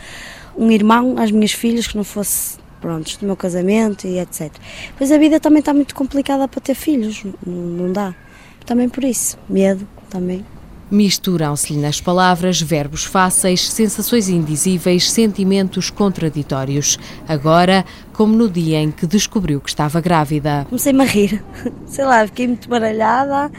um 0.56 0.70
irmão 0.70 1.14
às 1.18 1.30
minhas 1.30 1.52
filhas 1.52 1.86
que 1.86 1.96
não 1.96 2.04
fosse 2.04 2.58
prontos 2.80 3.16
do 3.16 3.24
meu 3.24 3.36
casamento 3.36 4.06
e 4.06 4.18
etc. 4.18 4.52
Pois 4.98 5.10
a 5.10 5.16
vida 5.16 5.40
também 5.40 5.60
está 5.60 5.72
muito 5.72 5.94
complicada 5.94 6.46
para 6.46 6.60
ter 6.60 6.74
filhos, 6.74 7.24
não 7.46 7.90
dá. 7.90 8.14
Também 8.66 8.88
por 8.88 9.04
isso, 9.04 9.38
medo 9.48 9.86
também. 10.14 10.44
Misturam-se-lhe 10.90 11.80
nas 11.80 12.00
palavras 12.00 12.60
verbos 12.60 13.04
fáceis, 13.04 13.68
sensações 13.68 14.28
indizíveis, 14.28 15.10
sentimentos 15.10 15.90
contraditórios. 15.90 16.98
Agora, 17.26 17.84
como 18.12 18.36
no 18.36 18.48
dia 18.48 18.78
em 18.78 18.92
que 18.92 19.06
descobriu 19.06 19.60
que 19.60 19.68
estava 19.68 20.00
grávida. 20.00 20.66
Comecei-me 20.68 21.02
a 21.02 21.06
rir. 21.06 21.44
Sei 21.86 22.04
lá, 22.04 22.24
fiquei 22.26 22.46
muito 22.46 22.68
baralhada, 22.68 23.50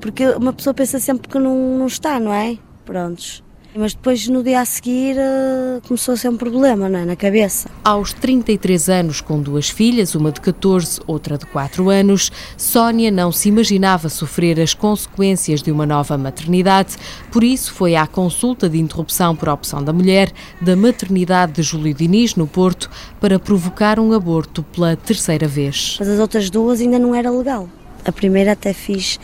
porque 0.00 0.26
uma 0.30 0.52
pessoa 0.52 0.74
pensa 0.74 0.98
sempre 0.98 1.28
que 1.28 1.38
não, 1.38 1.78
não 1.78 1.86
está, 1.86 2.18
não 2.18 2.32
é? 2.32 2.58
Prontos. 2.84 3.44
Mas 3.76 3.92
depois, 3.92 4.28
no 4.28 4.40
dia 4.40 4.60
a 4.60 4.64
seguir, 4.64 5.16
eh, 5.18 5.80
começou 5.88 6.14
a 6.14 6.16
ser 6.16 6.28
um 6.28 6.36
problema 6.36 6.86
é? 6.86 7.04
na 7.04 7.16
cabeça. 7.16 7.68
Aos 7.82 8.12
33 8.12 8.88
anos, 8.88 9.20
com 9.20 9.42
duas 9.42 9.68
filhas, 9.68 10.14
uma 10.14 10.30
de 10.30 10.40
14, 10.40 11.00
outra 11.08 11.36
de 11.36 11.44
4 11.46 11.90
anos, 11.90 12.30
Sónia 12.56 13.10
não 13.10 13.32
se 13.32 13.48
imaginava 13.48 14.08
sofrer 14.08 14.60
as 14.60 14.74
consequências 14.74 15.60
de 15.60 15.72
uma 15.72 15.84
nova 15.84 16.16
maternidade, 16.16 16.96
por 17.32 17.42
isso 17.42 17.74
foi 17.74 17.96
à 17.96 18.06
consulta 18.06 18.68
de 18.68 18.78
interrupção 18.78 19.34
por 19.34 19.48
opção 19.48 19.82
da 19.82 19.92
mulher 19.92 20.30
da 20.60 20.76
maternidade 20.76 21.54
de 21.54 21.62
Júlio 21.64 21.92
Diniz, 21.92 22.36
no 22.36 22.46
Porto, 22.46 22.88
para 23.20 23.40
provocar 23.40 23.98
um 23.98 24.12
aborto 24.12 24.62
pela 24.62 24.94
terceira 24.94 25.48
vez. 25.48 25.96
Mas 25.98 26.08
as 26.08 26.20
outras 26.20 26.48
duas 26.48 26.80
ainda 26.80 27.00
não 27.00 27.12
era 27.12 27.28
legal. 27.28 27.68
A 28.04 28.12
primeira 28.12 28.52
até 28.52 28.72
fiz 28.72 29.18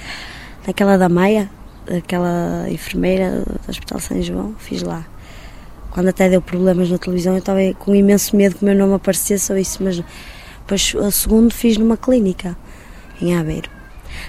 naquela 0.67 0.97
da 0.99 1.09
Maia, 1.09 1.49
aquela 1.89 2.67
enfermeira 2.69 3.43
do 3.45 3.71
Hospital 3.71 4.01
São 4.01 4.23
João, 4.23 4.55
fiz 4.59 4.83
lá. 4.83 5.05
Quando 5.91 6.09
até 6.09 6.29
deu 6.29 6.41
problemas 6.41 6.91
na 6.91 6.99
televisão, 6.99 7.33
eu 7.35 7.41
estava 7.41 7.59
com 7.79 7.95
imenso 7.95 8.37
medo 8.37 8.57
que 8.57 8.63
o 8.63 8.65
meu 8.65 8.77
nome 8.77 8.95
aparecesse 8.95 9.53
ou 9.53 9.59
isso, 9.59 9.83
mas 9.83 10.03
depois 10.61 10.95
o 10.95 11.11
segundo 11.11 11.53
fiz 11.53 11.77
numa 11.77 11.97
clínica, 11.97 12.57
em 13.21 13.37
Aveiro. 13.37 13.69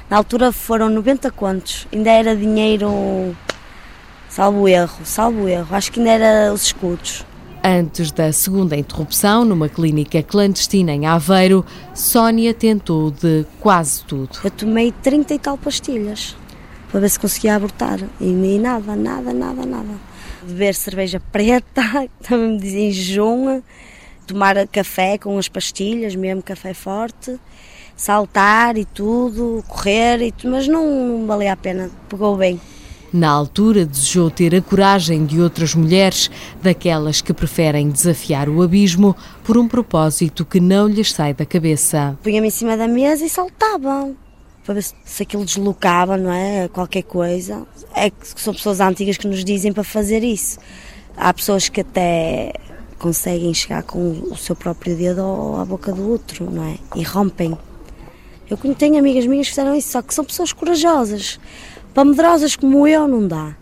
Na 0.09 0.17
altura 0.17 0.51
foram 0.51 0.89
90 0.89 1.29
contos, 1.31 1.87
ainda 1.93 2.09
era 2.09 2.35
dinheiro, 2.35 3.35
salvo 4.27 4.67
erro, 4.67 4.99
salvo 5.03 5.47
erro, 5.47 5.75
acho 5.75 5.91
que 5.91 5.99
ainda 5.99 6.11
era 6.11 6.53
os 6.53 6.63
escudos. 6.63 7.25
Antes 7.63 8.11
da 8.11 8.33
segunda 8.33 8.75
interrupção, 8.75 9.45
numa 9.45 9.69
clínica 9.69 10.23
clandestina 10.23 10.93
em 10.93 11.05
Aveiro, 11.05 11.63
Sónia 11.93 12.55
tentou 12.55 13.11
de 13.11 13.45
quase 13.59 14.03
tudo. 14.05 14.31
Eu 14.43 14.49
tomei 14.49 14.91
30 14.91 15.35
e 15.35 15.39
tal 15.39 15.59
pastilhas 15.59 16.35
para 16.91 16.99
ver 16.99 17.09
se 17.09 17.19
conseguia 17.19 17.55
abortar. 17.55 17.99
E, 18.19 18.25
nem 18.25 18.59
nada, 18.59 18.95
nada, 18.95 19.33
nada, 19.33 19.65
nada. 19.65 20.11
Beber 20.43 20.75
cerveja 20.75 21.21
preta, 21.31 21.81
também 22.21 22.51
me 22.51 22.59
dizem 22.59 22.91
jejum, 22.91 23.61
tomar 24.27 24.67
café 24.67 25.17
com 25.17 25.37
as 25.37 25.47
pastilhas, 25.47 26.15
mesmo 26.15 26.43
café 26.43 26.73
forte, 26.73 27.39
saltar 27.95 28.77
e 28.77 28.85
tudo, 28.85 29.63
correr, 29.67 30.21
e 30.21 30.31
tudo, 30.31 30.51
mas 30.51 30.67
não, 30.67 31.19
não 31.19 31.27
valia 31.27 31.53
a 31.53 31.57
pena, 31.57 31.89
pegou 32.09 32.35
bem. 32.35 32.59
Na 33.13 33.29
altura, 33.29 33.85
desejou 33.85 34.31
ter 34.31 34.55
a 34.55 34.61
coragem 34.61 35.25
de 35.25 35.41
outras 35.41 35.75
mulheres, 35.75 36.31
daquelas 36.61 37.19
que 37.21 37.33
preferem 37.33 37.89
desafiar 37.89 38.47
o 38.47 38.61
abismo 38.61 39.15
por 39.43 39.57
um 39.57 39.67
propósito 39.67 40.45
que 40.45 40.61
não 40.61 40.87
lhes 40.87 41.11
sai 41.11 41.33
da 41.33 41.45
cabeça. 41.45 42.17
Punha-me 42.23 42.47
em 42.47 42.51
cima 42.51 42.77
da 42.77 42.87
mesa 42.87 43.25
e 43.25 43.29
saltavam 43.29 44.15
para 44.63 44.75
ver 44.75 44.83
se 44.83 45.23
aquilo 45.23 45.45
deslocava, 45.45 46.17
não 46.17 46.31
é? 46.31 46.67
Qualquer 46.67 47.03
coisa. 47.03 47.65
É 47.95 48.09
que 48.09 48.39
são 48.39 48.53
pessoas 48.53 48.79
antigas 48.79 49.17
que 49.17 49.27
nos 49.27 49.43
dizem 49.43 49.73
para 49.73 49.83
fazer 49.83 50.23
isso. 50.23 50.59
Há 51.17 51.33
pessoas 51.33 51.69
que 51.69 51.81
até 51.81 52.53
conseguem 52.99 53.53
chegar 53.53 53.83
com 53.83 54.11
o 54.31 54.37
seu 54.37 54.55
próprio 54.55 54.95
dedo 54.95 55.21
à 55.59 55.65
boca 55.65 55.91
do 55.91 56.09
outro, 56.09 56.49
não 56.49 56.63
é? 56.63 56.77
E 56.95 57.03
rompem. 57.03 57.57
Eu 58.49 58.57
tenho 58.75 58.97
amigas 58.97 59.25
minhas 59.25 59.47
que 59.47 59.53
fizeram 59.53 59.73
isso, 59.75 59.89
só 59.89 60.01
que 60.01 60.13
são 60.13 60.25
pessoas 60.25 60.53
corajosas. 60.53 61.39
Para 61.93 62.05
medrosas 62.05 62.55
como 62.55 62.87
eu, 62.87 63.07
não 63.07 63.27
dá. 63.27 63.55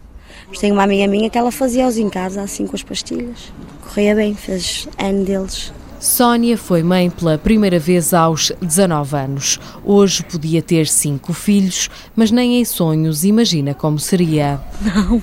Mas 0.47 0.59
tenho 0.59 0.73
uma 0.73 0.83
amiga 0.83 1.07
minha 1.07 1.29
que 1.29 1.37
ela 1.37 1.51
fazia-os 1.51 1.97
em 1.97 2.09
casa, 2.09 2.41
assim 2.41 2.65
com 2.65 2.75
as 2.75 2.83
pastilhas. 2.83 3.53
Corria 3.83 4.15
bem, 4.15 4.33
fez 4.35 4.87
N 4.97 5.23
deles. 5.23 5.71
Sónia 5.99 6.57
foi 6.57 6.81
mãe 6.81 7.09
pela 7.09 7.37
primeira 7.37 7.77
vez 7.77 8.13
aos 8.13 8.53
19 8.61 9.17
anos. 9.17 9.59
Hoje 9.83 10.23
podia 10.23 10.61
ter 10.61 10.87
cinco 10.87 11.33
filhos, 11.33 11.89
mas 12.15 12.31
nem 12.31 12.61
em 12.61 12.63
sonhos 12.63 13.25
imagina 13.25 13.73
como 13.73 13.99
seria. 13.99 14.61
Não, 14.81 15.21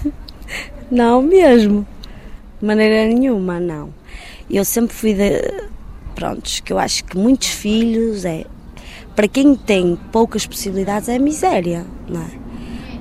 não 0.91 1.23
mesmo. 1.23 1.87
De 2.61 2.67
maneira 2.67 3.07
nenhuma, 3.07 3.59
não. 3.59 3.89
Eu 4.51 4.67
sempre 4.67 4.95
fui 4.95 5.15
de. 5.15 5.41
Prontos, 6.15 6.61
que 6.61 6.73
eu 6.73 6.79
acho 6.79 7.05
que 7.05 7.17
muitos 7.17 7.49
filhos 7.49 8.27
é. 8.27 8.45
Para 9.15 9.29
quem 9.29 9.55
tem 9.55 9.99
poucas 10.13 10.47
possibilidades 10.47 11.09
é 11.09 11.19
miséria, 11.19 11.87
não 12.07 12.21
é? 12.21 12.46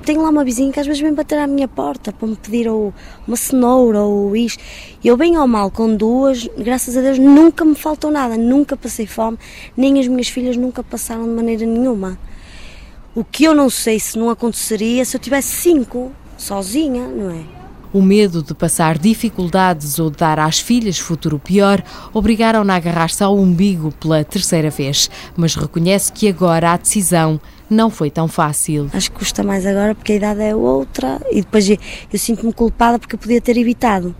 Tenho 0.06 0.22
lá 0.22 0.30
uma 0.30 0.44
vizinha 0.44 0.72
que 0.72 0.78
às 0.78 0.86
vezes 0.86 1.02
vem 1.02 1.12
bater 1.12 1.36
à 1.36 1.48
minha 1.48 1.66
porta 1.66 2.12
para 2.12 2.28
me 2.28 2.36
pedir 2.36 2.68
ou 2.68 2.94
uma 3.26 3.36
cenoura 3.36 4.00
ou 4.00 4.36
isto. 4.36 4.62
Eu, 5.04 5.16
bem 5.16 5.34
ao 5.34 5.48
mal, 5.48 5.68
com 5.68 5.96
duas, 5.96 6.48
graças 6.56 6.96
a 6.96 7.00
Deus, 7.00 7.18
nunca 7.18 7.64
me 7.64 7.74
faltou 7.74 8.08
nada, 8.10 8.36
nunca 8.36 8.76
passei 8.76 9.04
fome, 9.04 9.36
nem 9.76 9.98
as 9.98 10.06
minhas 10.06 10.28
filhas 10.28 10.56
nunca 10.56 10.82
passaram 10.84 11.24
de 11.24 11.30
maneira 11.30 11.66
nenhuma. 11.66 12.16
O 13.16 13.24
que 13.24 13.44
eu 13.44 13.54
não 13.54 13.68
sei 13.68 13.98
se 13.98 14.16
não 14.16 14.30
aconteceria 14.30 15.04
se 15.04 15.16
eu 15.16 15.20
tivesse 15.20 15.48
cinco, 15.56 16.12
sozinha, 16.38 17.08
não 17.08 17.30
é? 17.30 17.42
O 17.92 18.00
medo 18.00 18.42
de 18.42 18.54
passar 18.54 18.98
dificuldades 18.98 19.98
ou 19.98 20.10
de 20.10 20.18
dar 20.18 20.38
às 20.38 20.60
filhas 20.60 20.98
futuro 20.98 21.38
pior 21.38 21.82
obrigaram-na 22.12 22.74
a 22.74 22.76
agarrar-se 22.76 23.24
ao 23.24 23.36
umbigo 23.36 23.90
pela 23.92 24.22
terceira 24.22 24.70
vez, 24.70 25.10
mas 25.36 25.56
reconhece 25.56 26.12
que 26.12 26.28
agora 26.28 26.72
a 26.72 26.76
decisão 26.76 27.40
não 27.68 27.90
foi 27.90 28.10
tão 28.10 28.28
fácil. 28.28 28.90
Acho 28.92 29.10
que 29.10 29.18
custa 29.18 29.42
mais 29.42 29.66
agora 29.66 29.94
porque 29.94 30.12
a 30.12 30.16
idade 30.16 30.42
é 30.42 30.54
outra 30.54 31.20
e 31.30 31.40
depois 31.40 31.68
eu, 31.68 31.76
eu 32.12 32.18
sinto-me 32.18 32.52
culpada 32.52 32.98
porque 32.98 33.14
eu 33.14 33.18
podia 33.18 33.40
ter 33.40 33.56
evitado, 33.56 34.14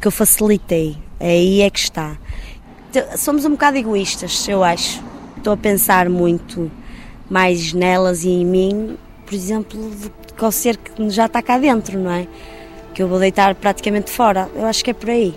que 0.00 0.06
eu 0.06 0.12
facilitei. 0.12 0.96
Aí 1.20 1.60
é 1.60 1.70
que 1.70 1.78
está. 1.78 2.16
Somos 3.16 3.44
um 3.44 3.50
bocado 3.50 3.76
egoístas, 3.76 4.46
eu 4.48 4.62
acho. 4.62 5.02
Estou 5.36 5.52
a 5.52 5.56
pensar 5.56 6.08
muito 6.08 6.70
mais 7.28 7.72
nelas 7.72 8.24
e 8.24 8.30
em 8.30 8.44
mim, 8.44 8.96
por 9.24 9.34
exemplo, 9.34 9.78
do 9.78 10.10
que 10.34 10.44
ao 10.44 10.52
ser 10.52 10.76
que 10.76 11.10
já 11.10 11.26
está 11.26 11.42
cá 11.42 11.58
dentro, 11.58 11.98
não 11.98 12.10
é? 12.10 12.26
que 12.94 13.02
eu 13.02 13.08
vou 13.08 13.18
deitar 13.18 13.54
praticamente 13.56 14.10
fora. 14.10 14.48
Eu 14.54 14.64
acho 14.64 14.82
que 14.84 14.90
é 14.90 14.94
por 14.94 15.10
aí. 15.10 15.34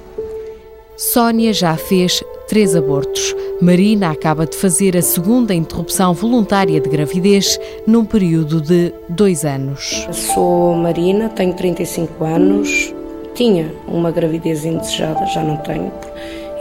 Sónia 0.96 1.52
já 1.52 1.76
fez 1.76 2.24
três 2.48 2.76
abortos. 2.76 3.36
Marina 3.62 4.12
acaba 4.12 4.46
de 4.46 4.56
fazer 4.56 4.96
a 4.96 5.02
segunda 5.02 5.54
interrupção 5.54 6.14
voluntária 6.14 6.80
de 6.80 6.90
gravidez 6.90 7.60
num 7.86 8.06
período 8.06 8.62
de 8.62 8.94
dois 9.10 9.44
anos. 9.44 10.08
Sou 10.12 10.74
Marina, 10.76 11.30
tenho 11.30 11.54
35 11.54 12.24
anos, 12.24 12.94
tinha 13.36 13.72
uma 13.88 14.12
gravidez 14.12 14.66
indesejada, 14.66 15.26
já 15.28 15.44
não 15.44 15.58
tenho. 15.58 15.92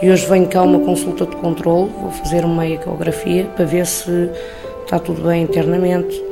E 0.01 0.09
hoje 0.11 0.27
venho 0.27 0.47
cá 0.47 0.61
uma 0.61 0.79
consulta 0.79 1.25
de 1.25 1.35
controle, 1.37 1.89
vou 2.01 2.11
fazer 2.11 2.45
uma 2.45 2.67
ecografia 2.67 3.45
para 3.55 3.65
ver 3.65 3.85
se 3.85 4.29
está 4.83 4.99
tudo 4.99 5.23
bem 5.23 5.43
internamente, 5.43 6.26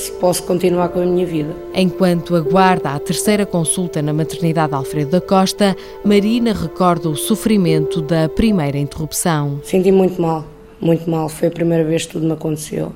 se 0.00 0.12
posso 0.12 0.42
continuar 0.44 0.88
com 0.88 1.00
a 1.00 1.04
minha 1.04 1.26
vida. 1.26 1.54
Enquanto 1.74 2.34
aguarda 2.34 2.90
a 2.90 2.98
terceira 2.98 3.44
consulta 3.44 4.00
na 4.00 4.12
maternidade 4.12 4.74
Alfredo 4.74 5.10
da 5.10 5.20
Costa, 5.20 5.76
Marina 6.02 6.54
recorda 6.54 7.08
o 7.08 7.16
sofrimento 7.16 8.00
da 8.00 8.28
primeira 8.28 8.78
interrupção. 8.78 9.60
Senti 9.62 9.92
muito 9.92 10.20
mal, 10.20 10.46
muito 10.80 11.08
mal. 11.08 11.28
Foi 11.28 11.48
a 11.48 11.50
primeira 11.50 11.84
vez 11.84 12.06
que 12.06 12.12
tudo 12.12 12.26
me 12.26 12.32
aconteceu. 12.32 12.92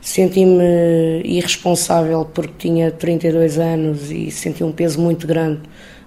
Senti-me 0.00 1.22
irresponsável 1.24 2.24
porque 2.24 2.68
tinha 2.68 2.90
32 2.90 3.58
anos 3.58 4.10
e 4.10 4.30
senti 4.30 4.62
um 4.62 4.72
peso 4.72 5.00
muito 5.00 5.26
grande. 5.26 5.60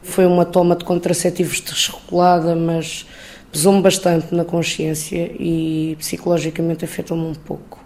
Foi 0.03 0.25
uma 0.25 0.45
toma 0.45 0.75
de 0.75 0.85
contraceptivos 0.85 1.61
desregulada, 1.61 2.55
mas 2.55 3.07
pesou-me 3.51 3.81
bastante 3.81 4.35
na 4.35 4.45
consciência 4.45 5.31
e 5.39 5.95
psicologicamente 5.97 6.85
afetou-me 6.85 7.25
um 7.25 7.33
pouco. 7.33 7.83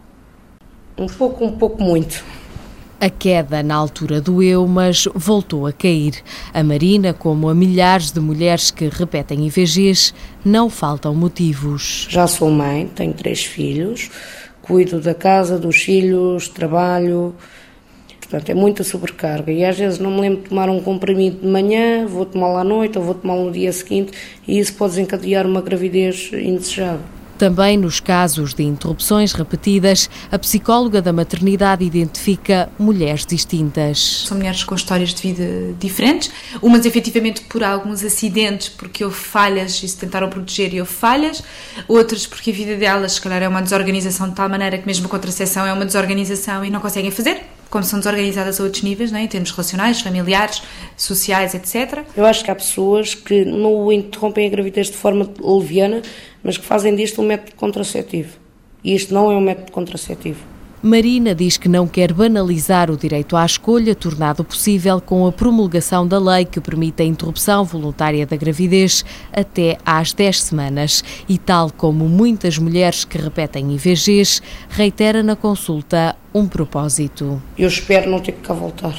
Um 0.97 1.07
pouco, 1.07 1.45
um 1.45 1.51
pouco 1.51 1.81
muito. 1.81 2.25
A 3.01 3.10
queda 3.10 3.63
na 3.63 3.75
altura 3.75 4.20
doeu, 4.20 4.68
mas 4.68 5.08
voltou 5.15 5.65
a 5.65 5.72
cair. 5.72 6.15
A 6.53 6.62
Marina, 6.62 7.13
como 7.13 7.48
a 7.48 7.56
milhares 7.56 8.12
de 8.12 8.20
mulheres 8.20 8.72
que 8.72 8.89
repetem 8.89 9.48
IVGs, 9.48 10.13
não 10.44 10.70
faltam 10.70 11.15
motivos. 11.15 12.08
Já 12.10 12.27
sou 12.27 12.51
mãe, 12.51 12.89
tenho 12.94 13.13
três 13.13 13.46
filhos, 13.46 14.12
cuido 14.62 15.00
da 15.00 15.13
casa, 15.13 15.58
dos 15.58 15.77
filhos, 15.77 16.50
trabalho. 16.50 17.34
Portanto, 18.20 18.50
é 18.50 18.53
muita 18.53 18.84
sobrecarga. 18.84 19.50
E 19.50 19.63
às 19.63 19.77
vezes 19.77 19.98
não 19.98 20.12
me 20.12 20.20
lembro 20.20 20.44
de 20.44 20.50
tomar 20.50 20.70
um 20.70 20.82
comprimido 20.82 21.39
de 21.39 21.48
manhã, 21.48 22.06
vou 22.06 22.25
tomá-lo 22.25 22.58
à 22.58 22.65
noite 22.65 22.98
ou 22.98 23.03
vou 23.06 23.15
tomá-lo 23.15 23.46
no 23.46 23.51
dia 23.53 23.72
seguinte, 23.72 24.12
e 24.46 24.60
isso 24.60 24.74
pode 24.74 24.96
desencadear 24.96 25.48
uma 25.48 25.62
gravidez 25.62 26.32
indesejada. 26.34 27.18
Também 27.39 27.77
nos 27.77 28.01
casos 28.01 28.53
de 28.53 28.63
interrupções 28.63 29.31
repetidas, 29.31 30.10
a 30.29 30.38
psicóloga 30.38 31.01
da 31.01 31.13
maternidade 31.13 31.86
identifica 31.86 32.69
mulheres 32.77 33.25
distintas. 33.25 34.25
São 34.27 34.36
mulheres 34.36 34.65
com 34.65 34.75
histórias 34.75 35.13
de 35.13 35.22
vida 35.22 35.74
diferentes, 35.79 36.29
umas 36.62 36.86
efetivamente 36.86 37.39
por 37.43 37.63
alguns 37.63 38.03
acidentes, 38.03 38.67
porque 38.67 39.05
houve 39.05 39.15
falhas 39.15 39.81
e 39.81 39.88
se 39.88 39.96
tentaram 39.96 40.29
proteger 40.29 40.74
e 40.74 40.81
houve 40.81 40.91
falhas, 40.91 41.41
outras 41.88 42.27
porque 42.27 42.51
a 42.51 42.53
vida 42.53 42.75
delas, 42.75 43.13
se 43.13 43.22
calhar, 43.22 43.41
é 43.41 43.48
uma 43.48 43.62
desorganização 43.62 44.27
de 44.27 44.36
tal 44.36 44.50
maneira 44.50 44.77
que 44.77 44.86
mesmo 44.86 45.05
a 45.05 45.10
contracepção 45.10 45.65
é 45.65 45.72
uma 45.72 45.86
desorganização 45.86 46.65
e 46.65 46.69
não 46.69 46.81
conseguem 46.81 47.10
fazer 47.10 47.41
como 47.69 47.83
são 47.83 47.99
desorganizadas 47.99 48.59
a 48.59 48.63
outros 48.63 48.81
níveis, 48.83 49.11
né, 49.11 49.23
em 49.23 49.27
termos 49.27 49.51
relacionais, 49.51 50.01
familiares, 50.01 50.61
sociais, 50.97 51.53
etc. 51.53 52.03
Eu 52.15 52.25
acho 52.25 52.43
que 52.43 52.51
há 52.51 52.55
pessoas 52.55 53.13
que 53.13 53.45
não 53.45 53.91
interrompem 53.91 54.47
a 54.47 54.49
gravidez 54.49 54.88
de 54.88 54.97
forma 54.97 55.29
leviana, 55.39 56.01
mas 56.43 56.57
que 56.57 56.65
fazem 56.65 56.95
disto 56.95 57.21
um 57.21 57.25
método 57.25 57.55
contraceptivo. 57.55 58.38
E 58.83 58.95
isto 58.95 59.13
não 59.13 59.31
é 59.31 59.35
um 59.35 59.41
método 59.41 59.71
contraceptivo. 59.71 60.58
Marina 60.81 61.36
diz 61.36 61.57
que 61.57 61.67
não 61.67 61.86
quer 61.86 62.13
banalizar 62.13 62.89
o 62.89 62.95
direito 62.95 63.36
à 63.36 63.45
escolha, 63.45 63.93
tornado 63.93 64.45
possível 64.45 65.01
com 65.01 65.27
a 65.27 65.31
promulgação 65.31 66.07
da 66.07 66.17
lei 66.17 66.45
que 66.45 66.62
permite 66.62 67.03
a 67.03 67.05
interrupção 67.05 67.65
voluntária 67.65 68.25
da 68.25 68.38
gravidez 68.38 69.03
até 69.33 69.77
às 69.85 70.13
10 70.13 70.42
semanas. 70.42 71.03
E, 71.27 71.37
tal 71.37 71.70
como 71.70 72.07
muitas 72.07 72.57
mulheres 72.57 73.03
que 73.03 73.18
repetem 73.18 73.74
IVGs, 73.74 74.42
reitera 74.70 75.22
na 75.22 75.35
consulta 75.35 76.15
um 76.33 76.48
propósito. 76.48 77.42
Eu 77.57 77.68
espero 77.68 78.09
não 78.09 78.22
ter 78.22 78.31
que 78.31 78.42
cá 78.42 78.53
voltar. 78.53 78.96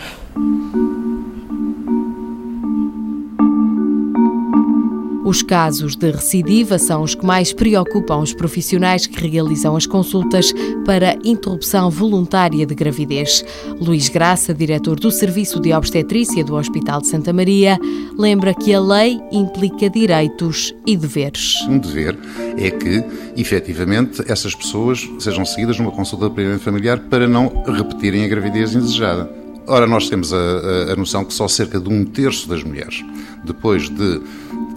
Os 5.30 5.42
casos 5.42 5.94
de 5.94 6.10
recidiva 6.10 6.76
são 6.76 7.04
os 7.04 7.14
que 7.14 7.24
mais 7.24 7.52
preocupam 7.52 8.16
os 8.16 8.34
profissionais 8.34 9.06
que 9.06 9.28
realizam 9.28 9.76
as 9.76 9.86
consultas 9.86 10.52
para 10.84 11.16
interrupção 11.22 11.88
voluntária 11.88 12.66
de 12.66 12.74
gravidez. 12.74 13.44
Luís 13.80 14.08
Graça, 14.08 14.52
diretor 14.52 14.98
do 14.98 15.08
Serviço 15.08 15.60
de 15.60 15.72
Obstetrícia 15.72 16.42
do 16.42 16.56
Hospital 16.56 17.00
de 17.00 17.06
Santa 17.06 17.32
Maria, 17.32 17.78
lembra 18.18 18.52
que 18.52 18.74
a 18.74 18.80
lei 18.80 19.20
implica 19.30 19.88
direitos 19.88 20.74
e 20.84 20.96
deveres. 20.96 21.62
Um 21.68 21.78
dever 21.78 22.18
é 22.58 22.68
que, 22.72 23.04
efetivamente, 23.36 24.24
essas 24.26 24.52
pessoas 24.52 25.08
sejam 25.20 25.44
seguidas 25.44 25.78
numa 25.78 25.92
consulta 25.92 26.28
de 26.28 26.34
primeiro 26.34 26.58
familiar 26.58 26.98
para 27.08 27.28
não 27.28 27.62
repetirem 27.68 28.24
a 28.24 28.28
gravidez 28.28 28.74
indesejada. 28.74 29.30
Ora, 29.68 29.86
nós 29.86 30.08
temos 30.08 30.32
a, 30.32 30.36
a, 30.36 30.92
a 30.94 30.96
noção 30.96 31.24
que 31.24 31.32
só 31.32 31.46
cerca 31.46 31.78
de 31.78 31.88
um 31.88 32.04
terço 32.04 32.48
das 32.48 32.64
mulheres, 32.64 33.04
depois 33.44 33.88
de 33.88 34.20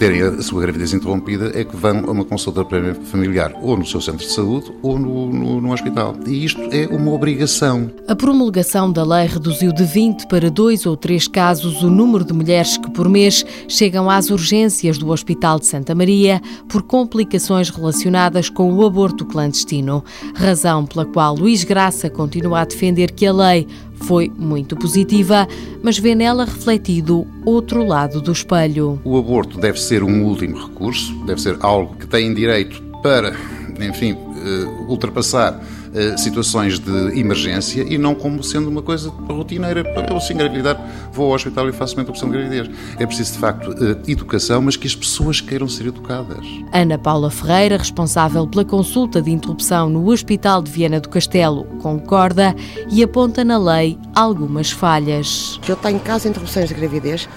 terem 0.04 0.22
a 0.22 0.42
sua 0.42 0.62
gravidez 0.62 0.94
interrompida 0.94 1.58
é 1.58 1.64
que 1.64 1.78
vão 1.78 2.00
a 2.00 2.12
uma 2.12 2.26
consulta 2.26 2.66
familiar, 3.06 3.54
ou 3.62 3.78
no 3.78 3.86
seu 3.86 4.02
centro 4.02 4.28
de 4.28 4.34
saúde, 4.34 4.70
ou 4.82 5.00
no, 5.00 5.32
no, 5.32 5.62
no, 5.62 5.72
hospital. 5.72 6.14
E 6.28 6.44
isto 6.44 6.60
é 6.74 6.88
uma 6.88 7.14
obrigação. 7.14 7.90
A 8.06 8.14
promulgação 8.14 8.92
da 8.92 9.02
lei 9.02 9.28
reduziu 9.28 9.72
de 9.72 9.86
20 9.86 10.28
para 10.28 10.52
2 10.52 10.86
ou 10.88 10.98
3 10.98 11.30
casos 11.30 11.84
o 11.84 11.90
número 11.90 12.26
de 12.26 12.34
mulheres 12.34 12.76
que 12.76 12.92
por 12.92 13.08
mês 13.08 13.46
chegam 13.70 14.10
às 14.10 14.30
urgências 14.30 14.98
do 14.98 15.10
Hospital 15.10 15.58
de 15.58 15.68
Santa 15.68 15.96
Maria 15.96 16.42
por 16.68 16.84
complicações 16.84 17.70
relacionadas 17.70 18.50
com 18.50 18.74
o 18.74 18.86
aborto 18.86 19.24
clandestino. 19.24 20.04
Razão 20.36 20.86
pela 20.86 21.06
qual 21.06 21.34
Luís 21.34 21.64
Graça 21.64 22.10
continua 22.10 22.60
a 22.60 22.66
defender 22.66 23.12
que 23.12 23.26
a 23.26 23.32
lei 23.32 23.68
foi 24.04 24.32
muito 24.38 24.76
positiva, 24.76 25.48
mas 25.82 25.98
vê 25.98 26.16
nela 26.16 26.46
refletido 26.46 27.26
outro 27.46 27.86
lado 27.86 28.22
do 28.22 28.32
espelho. 28.32 29.00
O 29.04 29.18
aborto 29.18 29.60
deve 29.60 29.80
ser 29.80 30.04
um 30.04 30.24
último 30.24 30.58
recurso, 30.58 31.14
deve 31.26 31.42
ser 31.42 31.58
algo 31.62 31.96
que 31.96 32.08
têm 32.08 32.34
direito 32.34 32.82
para, 33.02 33.36
enfim, 33.80 34.12
eh, 34.12 34.86
ultrapassar 34.88 35.62
eh, 35.94 36.18
situações 36.18 36.80
de 36.80 37.20
emergência 37.20 37.84
e 37.84 37.98
não 37.98 38.16
como 38.16 38.44
sendo 38.44 38.70
uma 38.70 38.82
coisa 38.82 39.10
rotineira. 39.10 39.84
Eu, 40.10 40.20
se 40.20 40.34
engravidar, 40.34 40.80
vou 41.12 41.28
ao 41.28 41.34
hospital 41.34 41.70
e 41.70 41.72
faço 41.72 41.96
uma 41.96 42.02
interrupção 42.02 42.30
de 42.30 42.38
gravidez. 42.38 42.70
É 42.98 43.06
preciso, 43.06 43.34
de 43.34 43.40
facto, 43.40 43.72
eh, 43.72 44.12
educação, 44.12 44.62
mas 44.62 44.76
que 44.76 44.88
as 44.88 44.96
pessoas 44.96 45.40
queiram 45.40 45.68
ser 45.68 45.88
educadas. 45.88 46.46
Ana 46.72 46.98
Paula 46.98 47.30
Ferreira, 47.30 47.78
responsável 47.78 48.48
pela 48.48 48.66
consulta 48.66 49.22
de 49.22 49.32
interrupção 49.32 49.90
no 49.90 50.10
Hospital 50.10 50.62
de 50.62 50.72
Viana 50.72 51.00
do 51.00 51.10
Castelo, 51.10 51.66
concorda 51.82 52.56
e 52.90 53.04
aponta 53.04 53.44
na 53.44 53.58
lei 53.58 53.98
algumas 54.16 54.72
falhas. 54.72 55.60
Eu 55.68 55.76
tenho 55.76 56.00
casos 56.00 56.24
de 56.24 56.30
interrupções 56.30 56.70
de 56.70 56.76
gravidez 56.76 57.30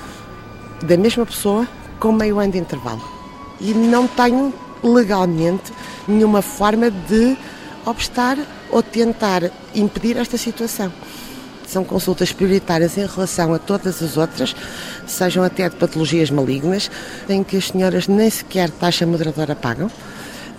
da 0.83 0.97
mesma 0.97 1.27
pessoa 1.27 1.67
com 1.99 2.13
meio 2.13 2.39
ano 2.39 2.53
de 2.53 2.59
intervalo 2.59 3.03
e 3.61 3.73
não 3.73 4.07
tenho 4.07 4.53
legalmente 4.83 5.73
nenhuma 6.07 6.43
forma 6.43 6.91
de 6.91 7.37
obstar 7.87 8.37
ou 8.71 8.83
tentar 8.83 9.51
impedir 9.75 10.17
esta 10.17 10.37
situação. 10.37 10.93
São 11.67 11.85
consultas 11.85 12.33
prioritárias 12.33 12.97
em 12.97 13.07
relação 13.07 13.55
a 13.55 13.59
todas 13.59 14.03
as 14.03 14.17
outras, 14.17 14.55
sejam 15.07 15.43
até 15.43 15.69
de 15.69 15.77
patologias 15.77 16.31
malignas, 16.31 16.91
em 17.29 17.43
que 17.43 17.57
as 17.57 17.69
senhoras 17.69 18.07
nem 18.07 18.29
sequer 18.31 18.71
taxa 18.71 19.07
moderadora 19.07 19.57
pagam 19.57 19.91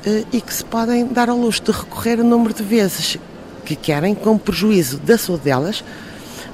eh, 0.05 0.25
e 0.33 0.41
que 0.41 0.53
se 0.53 0.65
podem 0.65 1.05
dar 1.05 1.29
ao 1.29 1.37
luxo 1.37 1.63
de 1.63 1.71
recorrer 1.71 2.19
o 2.19 2.23
número 2.23 2.53
de 2.53 2.63
vezes 2.63 3.17
que 3.65 3.75
querem, 3.75 4.15
com 4.15 4.37
prejuízo 4.37 4.97
da 4.97 5.17
saúde 5.17 5.43
delas, 5.43 5.83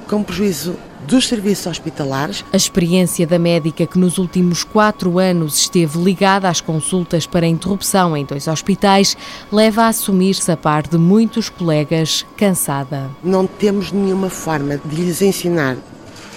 com 0.08 0.22
prejuízo 0.22 0.76
dos 1.06 1.28
serviços 1.28 1.66
hospitalares. 1.66 2.44
A 2.52 2.56
experiência 2.56 3.26
da 3.26 3.38
médica 3.38 3.86
que 3.86 3.98
nos 3.98 4.18
últimos 4.18 4.64
quatro 4.64 5.18
anos 5.18 5.58
esteve 5.58 5.98
ligada 5.98 6.48
às 6.48 6.60
consultas 6.60 7.26
para 7.26 7.46
interrupção 7.46 8.16
em 8.16 8.24
dois 8.24 8.48
hospitais 8.48 9.16
leva 9.52 9.82
a 9.82 9.88
assumir-se 9.88 10.50
a 10.50 10.56
par 10.56 10.86
de 10.86 10.98
muitos 10.98 11.48
colegas 11.48 12.24
cansada. 12.36 13.10
Não 13.22 13.46
temos 13.46 13.92
nenhuma 13.92 14.30
forma 14.30 14.78
de 14.84 14.96
lhes 14.96 15.20
ensinar 15.20 15.76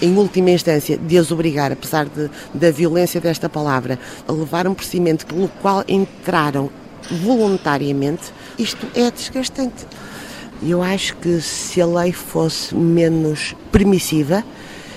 em 0.00 0.16
última 0.16 0.50
instância, 0.50 0.96
de 0.96 1.18
as 1.18 1.32
obrigar, 1.32 1.72
apesar 1.72 2.06
de, 2.06 2.30
da 2.54 2.70
violência 2.70 3.20
desta 3.20 3.48
palavra, 3.48 3.98
a 4.28 4.32
levar 4.32 4.68
um 4.68 4.74
procedimento 4.74 5.26
pelo 5.26 5.48
qual 5.60 5.84
entraram 5.88 6.70
voluntariamente, 7.10 8.32
isto 8.58 8.86
é 8.94 9.10
desgastante. 9.10 9.86
Eu 10.62 10.82
acho 10.82 11.16
que 11.16 11.40
se 11.40 11.80
a 11.80 11.86
lei 11.86 12.12
fosse 12.12 12.74
menos 12.74 13.54
permissiva, 13.70 14.44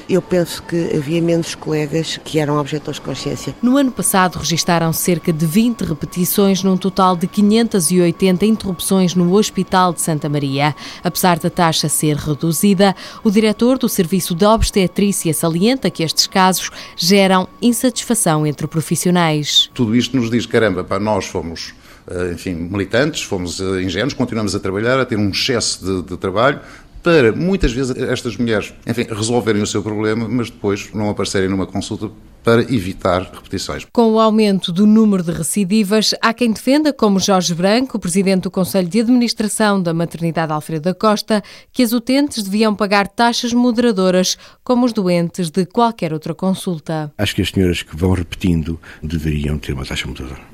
eu 0.09 0.21
penso 0.21 0.61
que 0.63 0.93
havia 0.93 1.21
menos 1.21 1.55
colegas 1.55 2.19
que 2.23 2.37
eram 2.39 2.57
objetores 2.57 2.99
de 2.99 3.05
consciência. 3.05 3.55
No 3.61 3.77
ano 3.77 3.91
passado 3.91 4.37
registaram 4.37 4.91
cerca 4.91 5.31
de 5.31 5.45
20 5.45 5.81
repetições 5.81 6.63
num 6.63 6.75
total 6.75 7.15
de 7.15 7.27
580 7.27 8.45
interrupções 8.45 9.15
no 9.15 9.33
Hospital 9.33 9.93
de 9.93 10.01
Santa 10.01 10.27
Maria. 10.27 10.75
Apesar 11.03 11.39
da 11.39 11.49
taxa 11.49 11.87
ser 11.87 12.17
reduzida, 12.17 12.93
o 13.23 13.31
diretor 13.31 13.77
do 13.77 13.87
Serviço 13.87 14.35
de 14.35 14.45
Obstetrícia 14.45 15.33
salienta 15.33 15.89
que 15.89 16.03
estes 16.03 16.27
casos 16.27 16.69
geram 16.97 17.47
insatisfação 17.61 18.45
entre 18.45 18.67
profissionais. 18.67 19.69
Tudo 19.73 19.95
isto 19.95 20.17
nos 20.17 20.29
diz, 20.29 20.45
caramba, 20.45 20.83
pá, 20.83 20.99
nós 20.99 21.25
fomos 21.25 21.73
enfim, 22.33 22.53
militantes, 22.53 23.21
fomos 23.23 23.59
eh, 23.59 23.81
ingênuos, 23.81 24.13
continuamos 24.13 24.55
a 24.55 24.59
trabalhar, 24.59 24.99
a 24.99 25.05
ter 25.05 25.17
um 25.17 25.29
excesso 25.29 25.83
de, 25.83 26.09
de 26.09 26.17
trabalho, 26.17 26.59
para 27.03 27.31
muitas 27.31 27.71
vezes 27.71 27.95
estas 27.97 28.37
mulheres, 28.37 28.73
enfim, 28.85 29.07
resolverem 29.09 29.61
o 29.61 29.67
seu 29.67 29.81
problema, 29.81 30.27
mas 30.27 30.49
depois 30.49 30.89
não 30.93 31.09
aparecerem 31.09 31.49
numa 31.49 31.65
consulta 31.65 32.11
para 32.43 32.61
evitar 32.61 33.21
repetições. 33.21 33.85
Com 33.91 34.13
o 34.13 34.19
aumento 34.19 34.71
do 34.71 34.87
número 34.87 35.21
de 35.21 35.31
recidivas, 35.31 36.13
há 36.21 36.33
quem 36.33 36.51
defenda, 36.51 36.91
como 36.91 37.19
Jorge 37.19 37.53
Branco, 37.53 37.99
presidente 37.99 38.43
do 38.43 38.51
Conselho 38.51 38.87
de 38.87 38.99
Administração 38.99 39.81
da 39.81 39.93
Maternidade 39.93 40.51
Alfredo 40.51 40.83
da 40.83 40.93
Costa, 40.93 41.43
que 41.71 41.83
as 41.83 41.91
utentes 41.91 42.43
deviam 42.43 42.75
pagar 42.75 43.07
taxas 43.07 43.53
moderadoras, 43.53 44.37
como 44.63 44.85
os 44.85 44.93
doentes 44.93 45.51
de 45.51 45.65
qualquer 45.65 46.13
outra 46.13 46.33
consulta. 46.33 47.11
Acho 47.17 47.35
que 47.35 47.41
as 47.41 47.49
senhoras 47.49 47.83
que 47.83 47.95
vão 47.95 48.13
repetindo 48.13 48.79
deveriam 49.03 49.57
ter 49.57 49.73
uma 49.73 49.85
taxa 49.85 50.07
moderadora 50.07 50.50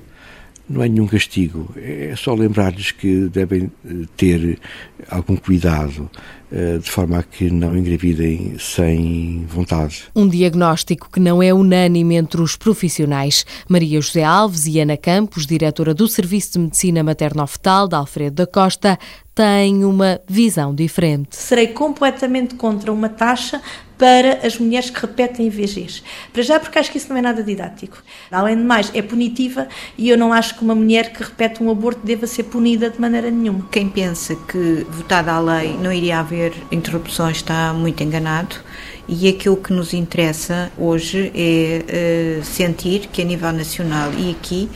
não 0.69 0.83
é 0.83 0.89
nenhum 0.89 1.07
castigo, 1.07 1.73
é 1.77 2.13
só 2.15 2.33
lembrar-lhes 2.33 2.91
que 2.91 3.29
devem 3.29 3.71
eh, 3.85 4.05
ter 4.17 4.59
algum 5.09 5.35
cuidado 5.35 6.09
eh, 6.51 6.77
de 6.77 6.89
forma 6.89 7.19
a 7.19 7.23
que 7.23 7.49
não 7.49 7.77
engravidem 7.77 8.55
sem 8.59 9.45
vontade. 9.47 10.03
Um 10.15 10.27
diagnóstico 10.27 11.09
que 11.11 11.19
não 11.19 11.41
é 11.41 11.53
unânime 11.53 12.15
entre 12.15 12.41
os 12.41 12.55
profissionais. 12.55 13.45
Maria 13.67 13.99
José 14.01 14.23
Alves 14.23 14.65
e 14.65 14.79
Ana 14.79 14.97
Campos, 14.97 15.45
diretora 15.45 15.93
do 15.93 16.07
Serviço 16.07 16.53
de 16.53 16.59
Medicina 16.59 17.03
Materno-Fetal 17.03 17.87
da 17.87 17.97
Alfredo 17.97 18.35
da 18.35 18.47
Costa, 18.47 18.97
têm 19.37 19.85
uma 19.85 20.19
visão 20.27 20.73
diferente. 20.73 21.35
Serei 21.35 21.67
completamente 21.67 22.55
contra 22.55 22.91
uma 22.91 23.07
taxa 23.07 23.61
para 23.95 24.45
as 24.45 24.57
mulheres 24.57 24.89
que 24.89 24.99
repetem 24.99 25.45
IVGs. 25.45 26.01
Para 26.33 26.41
já, 26.41 26.59
porque 26.59 26.79
acho 26.79 26.91
que 26.91 26.97
isso 26.97 27.09
não 27.09 27.17
é 27.17 27.21
nada 27.21 27.43
didático. 27.43 28.01
Além 28.31 28.57
de 28.57 28.63
mais, 28.63 28.91
é 28.95 29.01
punitiva 29.01 29.67
e 29.95 30.09
eu 30.09 30.17
não 30.17 30.33
acho 30.33 30.55
que 30.55 30.63
uma 30.63 30.73
mulher 30.73 31.13
que 31.13 31.21
repete 31.23 31.61
um 31.61 31.69
aborto 31.69 32.03
deva 32.03 32.25
ser 32.25 32.43
punida 32.43 32.89
de 32.89 32.99
maneira 32.99 33.29
nenhuma. 33.29 33.67
Quem 33.71 33.87
pensa 33.87 34.35
que, 34.35 34.85
votada 34.89 35.31
a 35.31 35.39
lei, 35.39 35.77
não 35.77 35.93
iria 35.93 36.19
haver 36.19 36.53
interrupções 36.71 37.37
está 37.37 37.71
muito 37.73 38.01
enganado. 38.03 38.55
E 39.07 39.29
aquilo 39.29 39.57
que 39.57 39.71
nos 39.71 39.93
interessa 39.93 40.71
hoje 40.77 41.31
é 41.35 42.39
uh, 42.39 42.43
sentir 42.43 43.07
que, 43.07 43.21
a 43.21 43.25
nível 43.25 43.53
nacional 43.53 44.11
e 44.17 44.31
aqui, 44.31 44.69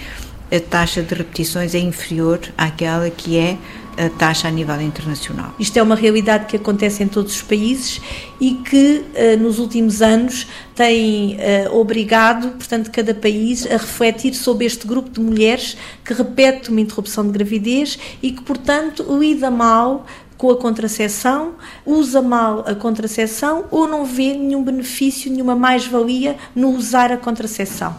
a 0.51 0.59
taxa 0.59 1.01
de 1.01 1.15
repetições 1.15 1.73
é 1.73 1.79
inferior 1.79 2.39
àquela 2.57 3.09
que 3.09 3.37
é 3.37 3.57
a 3.97 4.09
taxa 4.09 4.47
a 4.47 4.51
nível 4.51 4.79
internacional. 4.81 5.53
Isto 5.59 5.77
é 5.77 5.83
uma 5.83 5.95
realidade 5.95 6.45
que 6.45 6.55
acontece 6.55 7.03
em 7.03 7.07
todos 7.07 7.35
os 7.35 7.41
países 7.41 8.01
e 8.39 8.53
que 8.53 9.05
eh, 9.13 9.35
nos 9.35 9.59
últimos 9.59 10.01
anos 10.01 10.47
tem 10.75 11.35
eh, 11.39 11.69
obrigado, 11.71 12.49
portanto, 12.51 12.91
cada 12.91 13.13
país 13.13 13.65
a 13.65 13.77
refletir 13.77 14.33
sobre 14.33 14.65
este 14.65 14.87
grupo 14.87 15.09
de 15.09 15.19
mulheres 15.19 15.77
que 16.03 16.13
repete 16.13 16.69
uma 16.69 16.81
interrupção 16.81 17.25
de 17.25 17.31
gravidez 17.31 17.97
e 18.21 18.31
que, 18.31 18.41
portanto, 18.41 19.05
lida 19.19 19.51
mal 19.51 20.05
com 20.41 20.49
a 20.49 20.57
contracepção, 20.57 21.53
usa 21.85 22.19
mal 22.19 22.63
a 22.65 22.73
contracepção 22.73 23.65
ou 23.69 23.87
não 23.87 24.05
vê 24.05 24.33
nenhum 24.33 24.63
benefício, 24.63 25.31
nenhuma 25.31 25.55
mais-valia 25.55 26.35
no 26.55 26.69
usar 26.69 27.11
a 27.11 27.17
contracepção. 27.17 27.95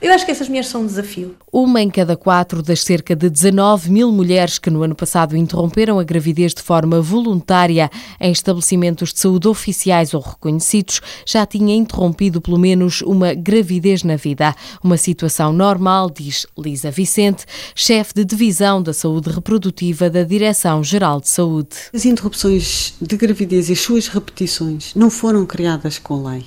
Eu 0.00 0.12
acho 0.12 0.24
que 0.24 0.32
essas 0.32 0.48
mulheres 0.48 0.68
são 0.68 0.80
um 0.80 0.86
desafio. 0.86 1.36
Uma 1.52 1.82
em 1.82 1.90
cada 1.90 2.16
quatro 2.16 2.62
das 2.62 2.82
cerca 2.82 3.14
de 3.14 3.28
19 3.28 3.90
mil 3.90 4.10
mulheres 4.10 4.58
que 4.58 4.70
no 4.70 4.82
ano 4.82 4.94
passado 4.94 5.36
interromperam 5.36 5.98
a 5.98 6.04
gravidez 6.04 6.54
de 6.54 6.62
forma 6.62 7.02
voluntária 7.02 7.90
em 8.18 8.32
estabelecimentos 8.32 9.12
de 9.12 9.20
saúde 9.20 9.46
oficiais 9.46 10.14
ou 10.14 10.22
reconhecidos 10.22 11.02
já 11.26 11.44
tinha 11.44 11.74
interrompido 11.74 12.40
pelo 12.40 12.58
menos 12.58 13.02
uma 13.02 13.34
gravidez 13.34 14.02
na 14.02 14.16
vida. 14.16 14.54
Uma 14.82 14.96
situação 14.96 15.52
normal, 15.52 16.08
diz 16.08 16.46
Lisa 16.56 16.90
Vicente, 16.90 17.44
chefe 17.74 18.14
de 18.14 18.24
divisão 18.24 18.82
da 18.82 18.94
saúde 18.94 19.28
reprodutiva 19.28 20.08
da 20.08 20.22
Direção-Geral 20.22 21.20
de 21.20 21.28
Saúde. 21.28 21.76
As 21.92 22.06
interrupções 22.06 22.94
de 23.02 23.16
gravidez 23.18 23.68
e 23.68 23.74
as 23.74 23.80
suas 23.80 24.08
repetições 24.08 24.94
não 24.94 25.10
foram 25.10 25.44
criadas 25.44 25.98
com 25.98 26.26
lei. 26.26 26.44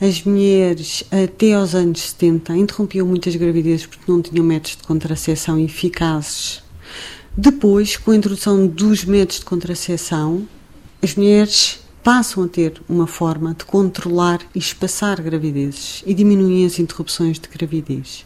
As 0.00 0.22
mulheres, 0.22 1.04
até 1.10 1.54
aos 1.54 1.74
anos 1.74 2.00
70, 2.00 2.56
interrompiam 2.56 3.06
muitas 3.06 3.34
gravidezes 3.36 3.86
porque 3.86 4.10
não 4.10 4.22
tinham 4.22 4.44
métodos 4.44 4.76
de 4.76 4.82
contracepção 4.84 5.58
eficazes. 5.58 6.62
Depois, 7.36 7.96
com 7.96 8.10
a 8.10 8.16
introdução 8.16 8.66
dos 8.66 9.04
métodos 9.04 9.40
de 9.40 9.44
contracepção, 9.44 10.46
as 11.02 11.14
mulheres 11.14 11.80
passam 12.02 12.44
a 12.44 12.48
ter 12.48 12.80
uma 12.88 13.06
forma 13.06 13.54
de 13.54 13.64
controlar 13.64 14.40
e 14.54 14.58
espaçar 14.58 15.20
gravidezes 15.20 16.02
e 16.06 16.14
diminuir 16.14 16.66
as 16.66 16.78
interrupções 16.78 17.38
de 17.38 17.48
gravidez. 17.48 18.24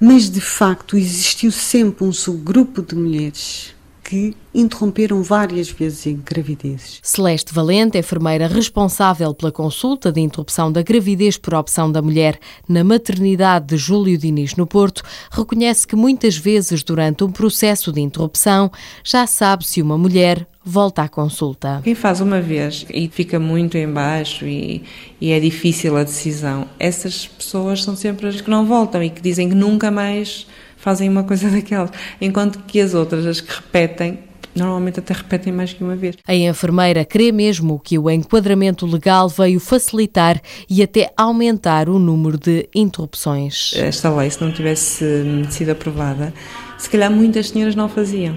Mas, 0.00 0.28
de 0.28 0.40
facto, 0.40 0.96
existiu 0.96 1.52
sempre 1.52 2.04
um 2.04 2.12
subgrupo 2.12 2.82
de 2.82 2.94
mulheres 2.94 3.74
que 4.02 4.34
interromperam 4.54 5.22
várias 5.22 5.70
vezes 5.70 6.06
em 6.06 6.16
gravidezes. 6.16 7.00
Celeste 7.02 7.54
Valente, 7.54 7.96
enfermeira 7.96 8.46
responsável 8.46 9.32
pela 9.32 9.52
consulta 9.52 10.12
de 10.12 10.20
interrupção 10.20 10.70
da 10.70 10.82
gravidez 10.82 11.36
por 11.36 11.54
opção 11.54 11.90
da 11.90 12.02
mulher 12.02 12.38
na 12.68 12.84
maternidade 12.84 13.66
de 13.66 13.76
Júlio 13.76 14.18
Diniz 14.18 14.54
no 14.56 14.66
Porto, 14.66 15.02
reconhece 15.30 15.86
que 15.86 15.96
muitas 15.96 16.36
vezes 16.36 16.82
durante 16.82 17.24
um 17.24 17.30
processo 17.30 17.92
de 17.92 18.00
interrupção 18.00 18.70
já 19.04 19.26
sabe 19.26 19.66
se 19.66 19.80
uma 19.80 19.96
mulher 19.96 20.46
volta 20.64 21.02
à 21.02 21.08
consulta. 21.08 21.80
Quem 21.82 21.94
faz 21.94 22.20
uma 22.20 22.40
vez 22.40 22.86
e 22.90 23.08
fica 23.08 23.38
muito 23.38 23.76
em 23.76 23.88
baixo 23.88 24.46
e, 24.46 24.82
e 25.20 25.30
é 25.30 25.40
difícil 25.40 25.96
a 25.96 26.04
decisão, 26.04 26.68
essas 26.78 27.26
pessoas 27.26 27.82
são 27.82 27.96
sempre 27.96 28.28
as 28.28 28.40
que 28.40 28.50
não 28.50 28.66
voltam 28.66 29.02
e 29.02 29.10
que 29.10 29.20
dizem 29.20 29.48
que 29.48 29.54
nunca 29.54 29.90
mais 29.90 30.46
fazem 30.82 31.08
uma 31.08 31.22
coisa 31.22 31.48
daquelas. 31.50 31.90
Enquanto 32.20 32.58
que 32.64 32.80
as 32.80 32.92
outras, 32.92 33.24
as 33.24 33.40
que 33.40 33.54
repetem, 33.54 34.18
normalmente 34.54 34.98
até 34.98 35.14
repetem 35.14 35.52
mais 35.52 35.72
que 35.72 35.82
uma 35.82 35.96
vez. 35.96 36.16
A 36.26 36.34
enfermeira 36.34 37.04
crê 37.04 37.32
mesmo 37.32 37.78
que 37.78 37.98
o 37.98 38.10
enquadramento 38.10 38.84
legal 38.84 39.28
veio 39.28 39.60
facilitar 39.60 40.42
e 40.68 40.82
até 40.82 41.10
aumentar 41.16 41.88
o 41.88 41.98
número 41.98 42.36
de 42.36 42.68
interrupções. 42.74 43.72
Esta 43.74 44.14
lei, 44.14 44.28
se 44.28 44.42
não 44.42 44.52
tivesse 44.52 45.04
sido 45.50 45.70
aprovada, 45.70 46.34
se 46.76 46.90
calhar 46.90 47.10
muitas 47.10 47.48
senhoras 47.48 47.74
não 47.74 47.88
faziam. 47.88 48.36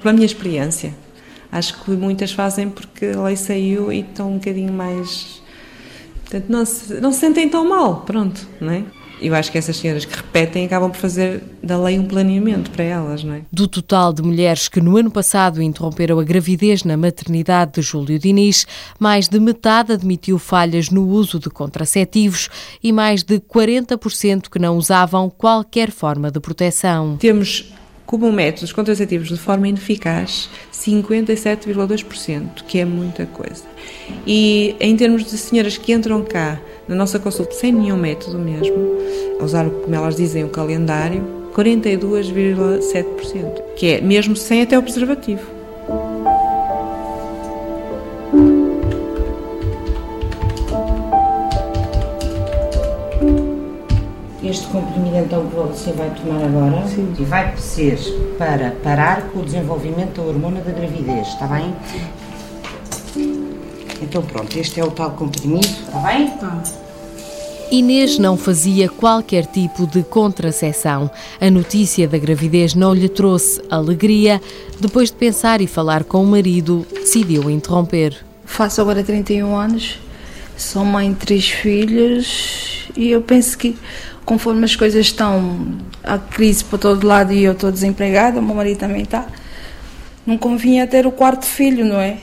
Pela 0.00 0.14
minha 0.14 0.26
experiência. 0.26 0.94
Acho 1.52 1.84
que 1.84 1.90
muitas 1.90 2.32
fazem 2.32 2.70
porque 2.70 3.06
a 3.14 3.22
lei 3.22 3.36
saiu 3.36 3.92
e 3.92 4.00
estão 4.00 4.30
um 4.32 4.38
bocadinho 4.38 4.72
mais. 4.72 5.42
Portanto, 6.22 6.46
não 6.48 6.64
se, 6.64 6.94
não 6.94 7.12
se 7.12 7.18
sentem 7.20 7.46
tão 7.46 7.68
mal, 7.68 8.00
pronto, 8.00 8.48
não 8.58 8.72
é? 8.72 8.84
Eu 9.22 9.34
acho 9.34 9.50
que 9.50 9.58
essas 9.58 9.76
senhoras 9.76 10.04
que 10.04 10.14
repetem 10.14 10.66
acabam 10.66 10.90
por 10.90 10.98
fazer 10.98 11.42
da 11.62 11.78
lei 11.78 11.98
um 11.98 12.04
planeamento 12.04 12.70
para 12.70 12.84
elas, 12.84 13.22
não 13.22 13.34
é? 13.34 13.42
Do 13.52 13.68
total 13.68 14.12
de 14.12 14.22
mulheres 14.22 14.68
que 14.68 14.80
no 14.80 14.96
ano 14.96 15.10
passado 15.10 15.62
interromperam 15.62 16.18
a 16.18 16.24
gravidez 16.24 16.84
na 16.84 16.96
maternidade 16.96 17.72
de 17.74 17.82
Júlio 17.82 18.18
Diniz, 18.18 18.66
mais 18.98 19.28
de 19.28 19.38
metade 19.38 19.92
admitiu 19.92 20.38
falhas 20.38 20.90
no 20.90 21.06
uso 21.08 21.38
de 21.38 21.48
contraceptivos 21.48 22.48
e 22.82 22.92
mais 22.92 23.22
de 23.22 23.38
40% 23.38 24.48
que 24.50 24.58
não 24.58 24.76
usavam 24.76 25.30
qualquer 25.30 25.90
forma 25.90 26.30
de 26.30 26.40
proteção. 26.40 27.16
Temos 27.18 27.72
como 28.04 28.30
métodos 28.30 28.72
contraceptivos 28.72 29.28
de 29.28 29.38
forma 29.38 29.68
ineficaz 29.68 30.50
57,2%, 30.72 32.64
que 32.66 32.78
é 32.78 32.84
muita 32.84 33.24
coisa. 33.26 33.64
E 34.26 34.76
em 34.80 34.96
termos 34.96 35.24
de 35.24 35.38
senhoras 35.38 35.78
que 35.78 35.92
entram 35.92 36.22
cá 36.22 36.60
na 36.88 36.94
nossa 36.94 37.18
consulta, 37.18 37.54
sem 37.54 37.72
nenhum 37.72 37.96
método 37.96 38.38
mesmo, 38.38 38.76
a 39.40 39.44
usar, 39.44 39.68
como 39.68 39.94
elas 39.94 40.16
dizem, 40.16 40.44
o 40.44 40.48
calendário, 40.48 41.22
42,7%, 41.54 43.62
que 43.76 43.94
é 43.94 44.00
mesmo 44.00 44.34
sem 44.34 44.62
até 44.62 44.78
o 44.78 44.82
preservativo. 44.82 45.42
Este 54.42 54.66
comprimido 54.66 55.16
então 55.16 55.40
é 55.40 55.46
que 55.46 55.54
você 55.54 55.92
vai 55.92 56.10
tomar 56.10 56.44
agora 56.44 56.86
Sim. 56.88 57.14
vai 57.20 57.56
ser 57.56 57.96
para 58.36 58.72
parar 58.82 59.30
com 59.30 59.38
o 59.38 59.42
desenvolvimento 59.42 60.20
da 60.20 60.26
hormona 60.26 60.60
da 60.60 60.72
gravidez, 60.72 61.28
está 61.28 61.46
bem? 61.46 61.72
Então 64.02 64.22
pronto, 64.22 64.58
este 64.58 64.80
é 64.80 64.84
o 64.84 64.90
tal 64.90 65.12
comprimido, 65.12 65.66
está 65.66 65.98
bem? 66.00 66.28
Tá. 66.30 66.62
Inês 67.70 68.18
não 68.18 68.36
fazia 68.36 68.88
qualquer 68.88 69.46
tipo 69.46 69.86
de 69.86 70.02
contracepção. 70.02 71.10
A 71.40 71.50
notícia 71.50 72.06
da 72.06 72.18
gravidez 72.18 72.74
não 72.74 72.92
lhe 72.92 73.08
trouxe 73.08 73.62
alegria. 73.70 74.42
Depois 74.78 75.10
de 75.10 75.16
pensar 75.16 75.62
e 75.62 75.66
falar 75.66 76.04
com 76.04 76.22
o 76.22 76.26
marido, 76.26 76.86
decidiu 76.92 77.48
interromper. 77.48 78.14
Faço 78.44 78.82
agora 78.82 79.02
31 79.02 79.56
anos, 79.56 79.98
sou 80.54 80.84
mãe 80.84 81.10
de 81.10 81.18
três 81.18 81.48
filhos 81.48 82.88
e 82.94 83.10
eu 83.10 83.22
penso 83.22 83.56
que 83.56 83.74
conforme 84.26 84.64
as 84.64 84.76
coisas 84.76 85.06
estão, 85.06 85.78
a 86.04 86.18
crise 86.18 86.62
para 86.64 86.78
todo 86.78 87.06
lado 87.06 87.32
e 87.32 87.42
eu 87.42 87.52
estou 87.52 87.72
desempregada, 87.72 88.38
o 88.38 88.42
meu 88.42 88.54
marido 88.54 88.78
também 88.78 89.02
está, 89.02 89.26
não 90.26 90.36
convinha 90.36 90.86
ter 90.86 91.06
o 91.06 91.10
quarto 91.10 91.46
filho, 91.46 91.86
não 91.86 91.98
é? 91.98 92.18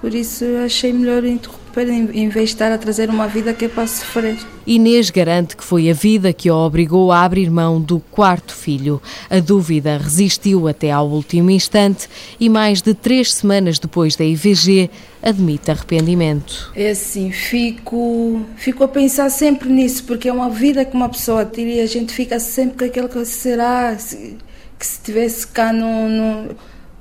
Por 0.00 0.14
isso 0.14 0.44
achei 0.64 0.92
melhor 0.92 1.24
interromper 1.24 1.66
em 1.88 2.28
vez 2.28 2.50
de 2.50 2.54
estar 2.54 2.72
a 2.72 2.78
trazer 2.78 3.10
uma 3.10 3.26
vida 3.26 3.52
que 3.52 3.66
é 3.66 3.68
para 3.68 3.86
sofrer. 3.86 4.38
Inês 4.66 5.10
garante 5.10 5.56
que 5.56 5.64
foi 5.64 5.90
a 5.90 5.92
vida 5.92 6.32
que 6.32 6.48
a 6.48 6.54
obrigou 6.54 7.12
a 7.12 7.22
abrir 7.22 7.50
mão 7.50 7.80
do 7.80 8.00
quarto 8.00 8.54
filho. 8.54 9.00
A 9.28 9.40
dúvida 9.40 9.98
resistiu 9.98 10.68
até 10.68 10.90
ao 10.90 11.08
último 11.08 11.50
instante 11.50 12.08
e, 12.40 12.48
mais 12.48 12.80
de 12.80 12.94
três 12.94 13.32
semanas 13.34 13.78
depois 13.78 14.16
da 14.16 14.24
IVG, 14.24 14.90
admite 15.22 15.70
arrependimento. 15.70 16.72
É 16.74 16.90
assim, 16.90 17.30
fico, 17.30 18.40
fico 18.56 18.84
a 18.84 18.88
pensar 18.88 19.30
sempre 19.30 19.68
nisso, 19.68 20.04
porque 20.04 20.28
é 20.28 20.32
uma 20.32 20.50
vida 20.50 20.84
que 20.84 20.96
uma 20.96 21.08
pessoa 21.08 21.44
tira 21.44 21.70
e 21.70 21.80
a 21.80 21.86
gente 21.86 22.12
fica 22.12 22.38
sempre 22.38 22.78
com 22.78 22.84
aquilo 22.84 23.08
que 23.08 23.24
será, 23.24 23.94
que 23.96 24.86
se 24.86 25.00
tivesse 25.02 25.46
cá 25.46 25.72
no, 25.72 26.08
no 26.08 26.56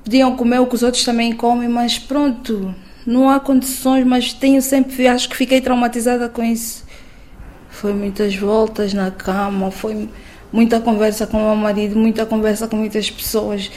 podiam 0.05 0.35
comer 0.35 0.59
o 0.59 0.67
que 0.67 0.75
os 0.75 0.83
outros 0.83 1.03
também 1.03 1.33
comem, 1.33 1.67
mas 1.67 1.97
pronto, 1.97 2.73
não 3.05 3.27
há 3.27 3.39
condições, 3.39 4.05
mas 4.05 4.31
tenho 4.31 4.61
sempre, 4.61 5.07
acho 5.07 5.27
que 5.27 5.35
fiquei 5.35 5.59
traumatizada 5.59 6.29
com 6.29 6.43
isso. 6.43 6.85
Foi 7.71 7.91
muitas 7.91 8.35
voltas 8.35 8.93
na 8.93 9.09
cama, 9.09 9.71
foi 9.71 10.07
muita 10.53 10.79
conversa 10.79 11.25
com 11.25 11.37
o 11.37 11.41
meu 11.41 11.55
marido, 11.55 11.97
muita 11.97 12.23
conversa 12.23 12.67
com 12.67 12.77
muitas 12.77 13.09
pessoas. 13.09 13.71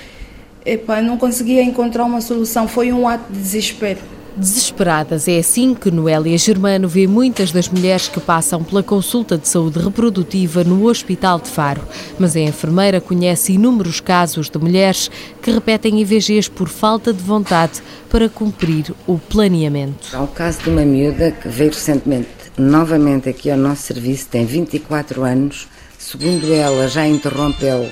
Epá, 0.67 1.01
não 1.01 1.17
conseguia 1.17 1.63
encontrar 1.63 2.05
uma 2.05 2.21
solução, 2.21 2.69
foi 2.69 2.93
um 2.93 3.09
ato 3.09 3.33
de 3.33 3.39
desespero. 3.39 4.01
Desesperadas, 4.39 5.27
é 5.27 5.39
assim 5.39 5.75
que 5.75 5.91
Noélia 5.91 6.39
Germano 6.39 6.89
vê 6.89 7.09
muitas 7.09 7.51
das 7.51 7.69
mulheres 7.69 8.07
que 8.07 8.21
passam 8.21 8.63
pela 8.63 8.85
consulta 8.85 9.37
de 9.37 9.49
saúde 9.49 9.81
reprodutiva 9.81 10.63
no 10.63 10.87
Hospital 10.87 11.41
de 11.41 11.49
Faro. 11.49 11.83
Mas 12.21 12.37
a 12.37 12.41
enfermeira 12.41 13.01
conhece 13.01 13.55
inúmeros 13.55 13.99
casos 13.99 14.49
de 14.49 14.57
mulheres 14.57 15.11
que 15.43 15.51
repetem 15.51 16.01
IVGs 16.01 16.49
por 16.49 16.69
falta 16.69 17.13
de 17.13 17.21
vontade 17.21 17.83
para 18.09 18.29
cumprir 18.29 18.95
o 19.09 19.19
planeamento. 19.19 20.17
Há 20.17 20.23
o 20.23 20.29
caso 20.29 20.63
de 20.63 20.71
uma 20.71 20.83
miúda 20.83 21.33
que 21.33 21.49
veio 21.49 21.73
recentemente 21.73 22.29
novamente 22.57 23.29
aqui 23.29 23.51
ao 23.51 23.59
nosso 23.59 23.83
serviço, 23.83 24.29
tem 24.29 24.47
24 24.47 25.25
anos, 25.25 25.67
segundo 25.99 26.55
ela 26.55 26.87
já 26.87 27.07
interrompeu 27.07 27.89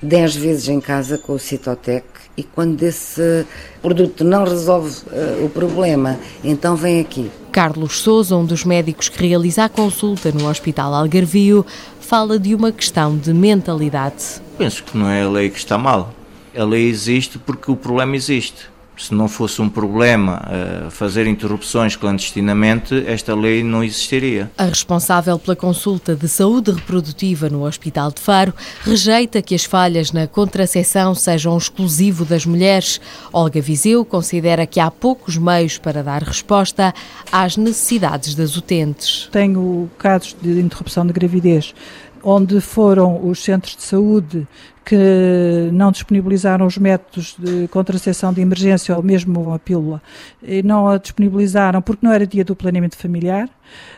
10 0.00 0.36
vezes 0.36 0.68
em 0.68 0.80
casa 0.80 1.18
com 1.18 1.34
o 1.34 1.38
Citotec 1.38 2.09
e 2.40 2.42
quando 2.42 2.82
esse 2.82 3.44
produto 3.82 4.24
não 4.24 4.44
resolve 4.44 4.96
uh, 5.08 5.44
o 5.44 5.50
problema, 5.50 6.18
então 6.42 6.74
vem 6.74 6.98
aqui. 6.98 7.30
Carlos 7.52 8.00
Souza, 8.00 8.34
um 8.34 8.46
dos 8.46 8.64
médicos 8.64 9.10
que 9.10 9.26
realiza 9.26 9.64
a 9.64 9.68
consulta 9.68 10.32
no 10.32 10.48
Hospital 10.48 10.94
Algarvio, 10.94 11.66
fala 12.00 12.38
de 12.38 12.54
uma 12.54 12.72
questão 12.72 13.16
de 13.16 13.34
mentalidade. 13.34 14.40
Penso 14.56 14.82
que 14.84 14.96
não 14.96 15.08
é 15.08 15.22
a 15.22 15.28
lei 15.28 15.50
que 15.50 15.58
está 15.58 15.76
mal. 15.76 16.14
A 16.56 16.64
lei 16.64 16.88
existe 16.88 17.38
porque 17.38 17.70
o 17.70 17.76
problema 17.76 18.16
existe 18.16 18.69
se 19.00 19.14
não 19.14 19.28
fosse 19.28 19.62
um 19.62 19.68
problema 19.68 20.42
uh, 20.86 20.90
fazer 20.90 21.26
interrupções 21.26 21.96
clandestinamente, 21.96 23.02
esta 23.06 23.34
lei 23.34 23.64
não 23.64 23.82
existiria. 23.82 24.50
A 24.58 24.64
responsável 24.64 25.38
pela 25.38 25.56
consulta 25.56 26.14
de 26.14 26.28
saúde 26.28 26.70
reprodutiva 26.70 27.48
no 27.48 27.64
Hospital 27.66 28.10
de 28.10 28.20
Faro 28.20 28.52
rejeita 28.82 29.40
que 29.40 29.54
as 29.54 29.64
falhas 29.64 30.12
na 30.12 30.26
contracepção 30.26 31.14
sejam 31.14 31.56
exclusivo 31.56 32.24
das 32.26 32.44
mulheres. 32.44 33.00
Olga 33.32 33.60
Viseu 33.60 34.04
considera 34.04 34.66
que 34.66 34.78
há 34.78 34.90
poucos 34.90 35.38
meios 35.38 35.78
para 35.78 36.02
dar 36.02 36.22
resposta 36.22 36.92
às 37.32 37.56
necessidades 37.56 38.34
das 38.34 38.56
utentes. 38.56 39.28
Tenho 39.32 39.90
casos 39.96 40.36
de 40.42 40.60
interrupção 40.60 41.06
de 41.06 41.12
gravidez 41.12 41.74
onde 42.22 42.60
foram 42.60 43.26
os 43.26 43.42
centros 43.42 43.76
de 43.76 43.82
saúde 43.82 44.46
que 44.84 45.70
não 45.72 45.92
disponibilizaram 45.92 46.66
os 46.66 46.76
métodos 46.76 47.36
de 47.38 47.68
contracepção 47.68 48.32
de 48.32 48.40
emergência 48.40 48.96
ou 48.96 49.02
mesmo 49.02 49.52
a 49.52 49.58
pílula, 49.58 50.02
e 50.42 50.62
não 50.62 50.88
a 50.88 50.98
disponibilizaram 50.98 51.80
porque 51.80 52.04
não 52.04 52.12
era 52.12 52.26
dia 52.26 52.44
do 52.44 52.56
planeamento 52.56 52.96
familiar. 52.96 53.48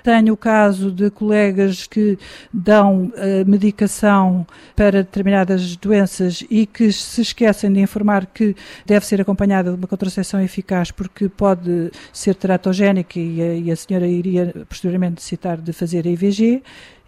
Tenho 0.03 0.35
o 0.35 0.37
caso 0.37 0.91
de 0.91 1.09
colegas 1.09 1.87
que 1.87 2.19
dão 2.53 3.05
uh, 3.05 3.13
medicação 3.49 4.47
para 4.77 5.03
determinadas 5.03 5.77
doenças 5.77 6.45
e 6.51 6.67
que 6.67 6.93
se 6.93 7.23
esquecem 7.23 7.73
de 7.73 7.81
informar 7.81 8.27
que 8.27 8.55
deve 8.85 9.07
ser 9.07 9.19
acompanhada 9.19 9.71
de 9.71 9.77
uma 9.79 9.87
contracepção 9.87 10.43
eficaz 10.43 10.91
porque 10.91 11.27
pode 11.27 11.91
ser 12.13 12.35
teratogénica 12.35 13.19
e 13.19 13.41
a, 13.41 13.55
e 13.55 13.71
a 13.71 13.77
senhora 13.77 14.07
iria 14.07 14.53
posteriormente 14.69 15.15
necessitar 15.15 15.57
de 15.57 15.73
fazer 15.73 16.07
a 16.07 16.11
IVG 16.11 16.63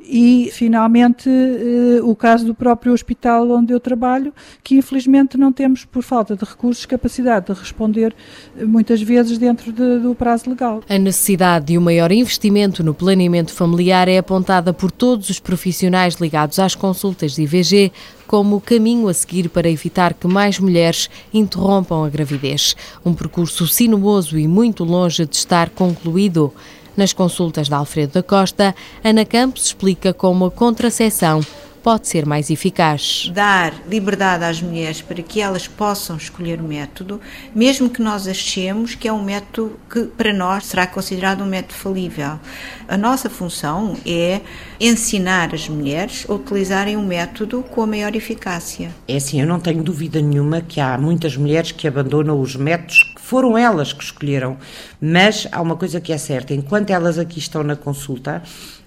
e, 0.06 0.50
finalmente, 0.52 1.28
eh, 1.28 2.00
o 2.02 2.14
caso 2.14 2.44
do 2.44 2.54
próprio 2.54 2.92
hospital 2.92 3.50
onde 3.50 3.72
eu 3.72 3.80
trabalho, 3.80 4.32
que 4.62 4.76
infelizmente 4.76 5.38
não 5.38 5.50
temos, 5.50 5.84
por 5.84 6.02
falta 6.02 6.36
de 6.36 6.44
recursos, 6.44 6.84
capacidade 6.84 7.46
de 7.46 7.58
responder 7.58 8.14
eh, 8.58 8.64
muitas 8.64 9.00
vezes 9.00 9.38
dentro 9.38 9.72
de, 9.72 9.98
do 9.98 10.14
prazo 10.14 10.50
legal. 10.50 10.82
A 10.88 10.98
necessidade 10.98 11.66
de 11.66 11.78
um 11.78 11.80
maior 11.80 12.12
investimento 12.12 12.84
no 12.84 12.92
planeamento 12.92 13.52
familiar 13.52 14.08
é 14.08 14.18
apontada 14.18 14.72
por 14.72 14.90
todos 14.90 15.30
os 15.30 15.40
profissionais 15.40 16.16
ligados 16.16 16.58
às 16.58 16.74
consultas 16.74 17.34
de 17.34 17.42
IVG 17.42 17.92
como 18.26 18.60
caminho 18.60 19.08
a 19.08 19.14
seguir 19.14 19.48
para 19.48 19.68
evitar 19.68 20.14
que 20.14 20.26
mais 20.26 20.58
mulheres 20.58 21.08
interrompam 21.32 22.04
a 22.04 22.08
gravidez. 22.08 22.74
Um 23.04 23.14
percurso 23.14 23.66
sinuoso 23.66 24.38
e 24.38 24.48
muito 24.48 24.84
longe 24.84 25.24
de 25.26 25.36
estar 25.36 25.70
concluído. 25.70 26.52
Nas 26.96 27.12
consultas 27.12 27.68
de 27.68 27.74
Alfredo 27.74 28.14
da 28.14 28.22
Costa, 28.22 28.74
Ana 29.02 29.24
Campos 29.24 29.66
explica 29.66 30.12
como 30.14 30.46
a 30.46 30.50
contracepção 30.50 31.40
pode 31.84 32.08
ser 32.08 32.24
mais 32.24 32.48
eficaz. 32.48 33.30
Dar 33.34 33.74
liberdade 33.86 34.42
às 34.42 34.62
mulheres 34.62 35.02
para 35.02 35.22
que 35.22 35.42
elas 35.42 35.68
possam 35.68 36.16
escolher 36.16 36.58
o 36.58 36.64
método, 36.64 37.20
mesmo 37.54 37.90
que 37.90 38.00
nós 38.00 38.26
achemos 38.26 38.94
que 38.94 39.06
é 39.06 39.12
um 39.12 39.22
método 39.22 39.78
que 39.90 40.04
para 40.04 40.32
nós 40.32 40.64
será 40.64 40.86
considerado 40.86 41.44
um 41.44 41.46
método 41.46 41.74
falível. 41.74 42.40
A 42.88 42.96
nossa 42.96 43.28
função 43.28 43.98
é 44.06 44.40
ensinar 44.80 45.54
as 45.54 45.68
mulheres 45.68 46.24
a 46.26 46.32
utilizarem 46.32 46.96
o 46.96 47.00
um 47.00 47.06
método 47.06 47.62
com 47.62 47.82
a 47.82 47.86
maior 47.86 48.16
eficácia. 48.16 48.90
É 49.06 49.16
assim, 49.16 49.42
eu 49.42 49.46
não 49.46 49.60
tenho 49.60 49.82
dúvida 49.82 50.22
nenhuma 50.22 50.62
que 50.62 50.80
há 50.80 50.96
muitas 50.96 51.36
mulheres 51.36 51.70
que 51.70 51.86
abandonam 51.86 52.40
os 52.40 52.56
métodos 52.56 53.13
foram 53.24 53.56
elas 53.56 53.90
que 53.90 54.04
escolheram, 54.04 54.58
mas 55.00 55.48
há 55.50 55.62
uma 55.62 55.76
coisa 55.76 55.98
que 55.98 56.12
é 56.12 56.18
certa, 56.18 56.52
enquanto 56.52 56.90
elas 56.90 57.18
aqui 57.18 57.38
estão 57.38 57.62
na 57.62 57.74
consulta, 57.74 58.42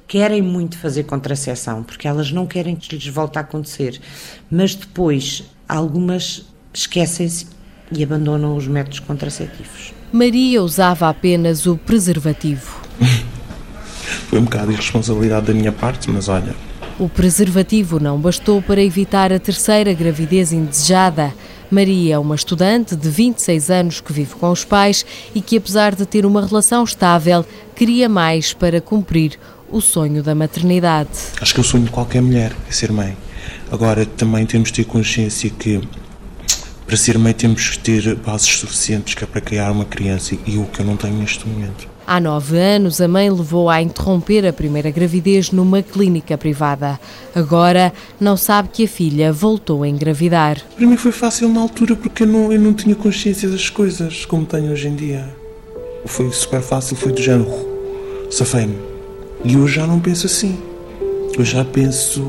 querem 0.08 0.44
muito 0.44 0.78
fazer 0.78 1.06
contracepção, 1.06 1.82
porque 1.82 2.08
elas 2.08 2.32
não 2.32 2.46
querem 2.46 2.76
que 2.76 2.96
lhes 2.96 3.08
volte 3.08 3.40
a 3.40 3.42
acontecer. 3.42 4.00
Mas 4.50 4.76
depois, 4.76 5.44
algumas 5.68 6.46
esquecem-se 6.72 7.48
e 7.92 8.04
abandonam 8.04 8.56
os 8.56 8.68
métodos 8.68 9.00
contraceptivos. 9.00 9.92
Maria 10.14 10.62
usava 10.62 11.10
apenas 11.10 11.66
o 11.66 11.76
preservativo. 11.76 12.80
Foi 14.30 14.38
um 14.38 14.44
bocado 14.44 14.68
de 14.68 14.74
irresponsabilidade 14.74 15.48
da 15.48 15.54
minha 15.54 15.72
parte, 15.72 16.12
mas 16.12 16.30
olha. 16.30 16.56
O 17.00 17.10
preservativo 17.10 18.00
não 18.00 18.20
bastou 18.20 18.62
para 18.62 18.84
evitar 18.84 19.34
a 19.34 19.40
terceira 19.40 19.94
gravidez 19.94 20.54
indesejada. 20.54 21.34
Maria 21.70 22.16
é 22.16 22.20
uma 22.20 22.36
estudante 22.36 22.96
de 22.96 23.10
26 23.10 23.70
anos 23.70 24.02
que 24.02 24.14
vive 24.14 24.36
com 24.36 24.50
os 24.52 24.64
pais 24.64 25.06
e 25.36 25.42
que, 25.42 25.58
apesar 25.58 25.96
de 25.96 26.06
ter 26.06 26.26
uma 26.26 26.46
relação 26.46 26.84
estável, 26.84 27.46
queria 27.76 28.08
mais 28.08 28.54
para 28.54 28.80
cumprir 28.80 29.38
o 29.70 29.82
sonho 29.82 30.24
da 30.24 30.34
maternidade. 30.34 31.10
Acho 31.42 31.54
que 31.54 31.60
é 31.60 31.62
o 31.62 31.66
sonho 31.66 31.84
de 31.84 31.92
qualquer 31.92 32.22
mulher 32.22 32.56
é 32.70 32.72
ser 32.72 32.92
mãe. 32.92 33.18
Agora, 33.72 34.06
também 34.06 34.46
temos 34.46 34.70
de 34.70 34.76
ter 34.76 34.86
consciência 34.86 35.50
que 35.50 35.82
para 36.88 36.96
ser 36.96 37.18
mãe 37.18 37.34
temos 37.34 37.72
que 37.72 37.80
ter 37.80 38.16
bases 38.16 38.48
suficientes 38.48 39.14
que 39.14 39.22
é 39.22 39.28
para 39.28 39.42
criar 39.42 39.72
uma 39.72 39.84
criança 39.84 40.36
e 40.46 40.58
o 40.58 40.64
que 40.64 40.80
eu 40.80 40.86
não 40.86 40.96
tenho 40.96 41.16
neste 41.16 41.46
momento. 41.46 41.86
Há 42.08 42.22
nove 42.22 42.58
anos, 42.58 43.02
a 43.02 43.08
mãe 43.10 43.30
levou 43.30 43.70
a 43.70 43.82
interromper 43.82 44.48
a 44.48 44.54
primeira 44.54 44.90
gravidez 44.90 45.52
numa 45.52 45.84
clínica 45.84 46.38
privada. 46.38 46.98
Agora, 47.36 47.92
não 48.18 48.38
sabe 48.38 48.70
que 48.72 48.86
a 48.86 48.88
filha 48.88 49.34
voltou 49.34 49.84
a 49.84 49.90
engravidar. 49.90 50.62
Para 50.78 50.88
mim 50.88 50.96
foi 50.96 51.12
fácil 51.12 51.50
na 51.50 51.60
altura 51.60 51.98
porque 51.98 52.24
eu 52.24 52.28
não, 52.28 52.54
eu 52.54 52.60
não 52.60 52.74
tinha 52.74 52.96
consciência 52.96 53.50
das 53.50 53.70
coisas 53.70 54.24
como 54.24 54.46
tenho 54.46 54.72
hoje 54.72 54.88
em 54.88 54.96
dia. 54.96 55.28
Foi 56.06 56.32
super 56.32 56.62
fácil, 56.62 56.96
foi 56.96 57.12
do 57.12 57.22
género. 57.22 57.52
Safei-me. 58.32 58.78
E 59.44 59.58
hoje 59.58 59.76
já 59.76 59.86
não 59.86 60.00
penso 60.00 60.26
assim. 60.28 60.58
eu 61.38 61.44
já 61.44 61.66
penso 61.66 62.24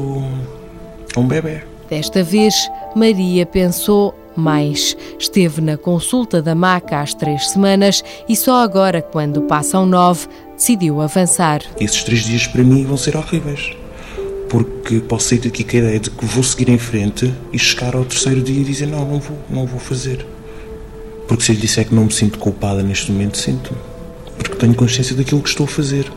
a 1.14 1.20
um 1.20 1.28
bebê. 1.28 1.62
Desta 1.88 2.24
vez, 2.24 2.54
Maria 2.96 3.46
pensou 3.46 4.14
mais. 4.38 4.96
Esteve 5.18 5.60
na 5.60 5.76
consulta 5.76 6.40
da 6.40 6.54
maca 6.54 7.00
às 7.00 7.14
três 7.14 7.50
semanas 7.50 8.02
e 8.28 8.36
só 8.36 8.62
agora, 8.62 9.02
quando 9.02 9.42
passam 9.42 9.84
nove, 9.84 10.28
decidiu 10.56 11.00
avançar. 11.00 11.62
Esses 11.78 12.02
três 12.04 12.24
dias 12.24 12.46
para 12.46 12.62
mim 12.62 12.84
vão 12.84 12.96
ser 12.96 13.16
horríveis. 13.16 13.72
Porque 14.48 15.00
posso 15.00 15.28
sair 15.28 15.40
daqui 15.40 15.62
com 15.62 15.76
a 15.76 15.80
ideia 15.80 16.00
de 16.00 16.10
que 16.10 16.24
vou 16.24 16.42
seguir 16.42 16.70
em 16.70 16.78
frente 16.78 17.32
e 17.52 17.58
chegar 17.58 17.94
ao 17.94 18.04
terceiro 18.04 18.40
dia 18.40 18.60
e 18.60 18.64
dizer 18.64 18.86
não, 18.86 19.04
não 19.04 19.20
vou, 19.20 19.38
não 19.50 19.66
vou 19.66 19.78
fazer. 19.78 20.24
Porque 21.26 21.44
se 21.44 21.52
lhe 21.52 21.60
disser 21.60 21.86
que 21.86 21.94
não 21.94 22.06
me 22.06 22.12
sinto 22.12 22.38
culpada 22.38 22.82
neste 22.82 23.12
momento, 23.12 23.36
sinto-me. 23.36 23.78
Porque 24.38 24.56
tenho 24.56 24.74
consciência 24.74 25.14
daquilo 25.14 25.42
que 25.42 25.50
estou 25.50 25.64
a 25.64 25.68
fazer. 25.68 26.10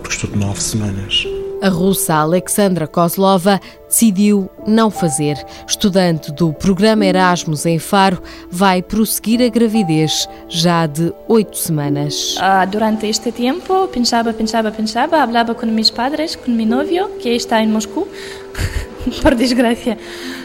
Porque 0.00 0.14
estou 0.14 0.30
de 0.30 0.36
nove 0.36 0.62
semanas. 0.62 1.26
A 1.66 1.68
russa 1.68 2.14
Alexandra 2.14 2.86
Kozlova 2.86 3.60
decidiu 3.88 4.48
não 4.68 4.88
fazer. 4.88 5.36
Estudante 5.66 6.30
do 6.30 6.52
programa 6.52 7.04
Erasmus 7.04 7.66
em 7.66 7.80
Faro, 7.80 8.22
vai 8.48 8.80
prosseguir 8.80 9.42
a 9.42 9.48
gravidez 9.48 10.28
já 10.48 10.86
de 10.86 11.12
oito 11.26 11.58
semanas. 11.58 12.36
Uh, 12.36 12.70
durante 12.70 13.08
este 13.08 13.32
tempo, 13.32 13.88
pensava, 13.88 14.32
pensava, 14.32 14.70
pensava, 14.70 15.26
falava 15.26 15.56
com 15.56 15.66
meus 15.66 15.90
padres, 15.90 16.36
com 16.36 16.52
meu 16.52 16.66
novio, 16.66 17.08
que 17.18 17.30
está 17.30 17.60
em 17.60 17.66
Moscou, 17.66 18.06
por 19.20 19.34
desgracia. 19.34 19.98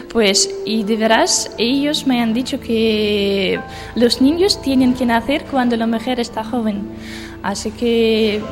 Pues, 0.08 0.50
y 0.66 0.82
de 0.82 0.96
veras, 0.96 1.52
ellos 1.56 2.04
me 2.04 2.20
han 2.20 2.34
dicho 2.34 2.58
que 2.58 3.60
los 3.94 4.20
niños 4.20 4.60
tienen 4.60 4.94
que 4.94 5.06
nacer 5.06 5.44
cuando 5.44 5.76
la 5.76 5.86
mujer 5.86 6.18
está 6.18 6.42
joven. 6.42 6.82
Así 7.44 7.70
que 7.70 8.42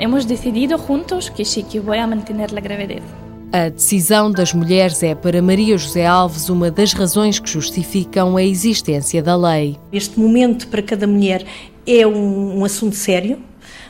hemos 0.00 0.24
decidido 0.24 0.78
juntos 0.78 1.30
que 1.30 1.44
sí, 1.44 1.62
que 1.62 1.80
voy 1.80 1.98
a 1.98 2.06
mantener 2.06 2.52
la 2.52 2.60
gravidez. 2.60 3.02
A 3.50 3.70
decisão 3.70 4.30
das 4.30 4.52
mulheres 4.52 5.02
é, 5.02 5.14
para 5.14 5.40
Maria 5.40 5.78
José 5.78 6.06
Alves, 6.06 6.50
uma 6.50 6.70
das 6.70 6.92
razões 6.92 7.38
que 7.38 7.48
justificam 7.48 8.36
a 8.36 8.42
existência 8.42 9.22
da 9.22 9.34
lei. 9.36 9.78
Este 9.90 10.20
momento 10.20 10.68
para 10.68 10.82
cada 10.82 11.06
mulher 11.06 11.46
é 11.86 12.06
um, 12.06 12.58
um 12.58 12.64
assunto 12.64 12.94
sério, 12.94 13.38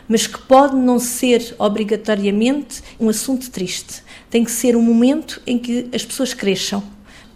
mas 0.08 0.26
que 0.28 0.38
pode 0.38 0.76
não 0.76 1.00
ser 1.00 1.56
obrigatoriamente 1.58 2.82
um 3.00 3.08
assunto 3.08 3.50
triste. 3.50 4.02
Tem 4.30 4.44
que 4.44 4.50
ser 4.50 4.76
um 4.76 4.82
momento 4.82 5.42
em 5.44 5.58
que 5.58 5.88
as 5.92 6.04
pessoas 6.04 6.32
cresçam 6.32 6.82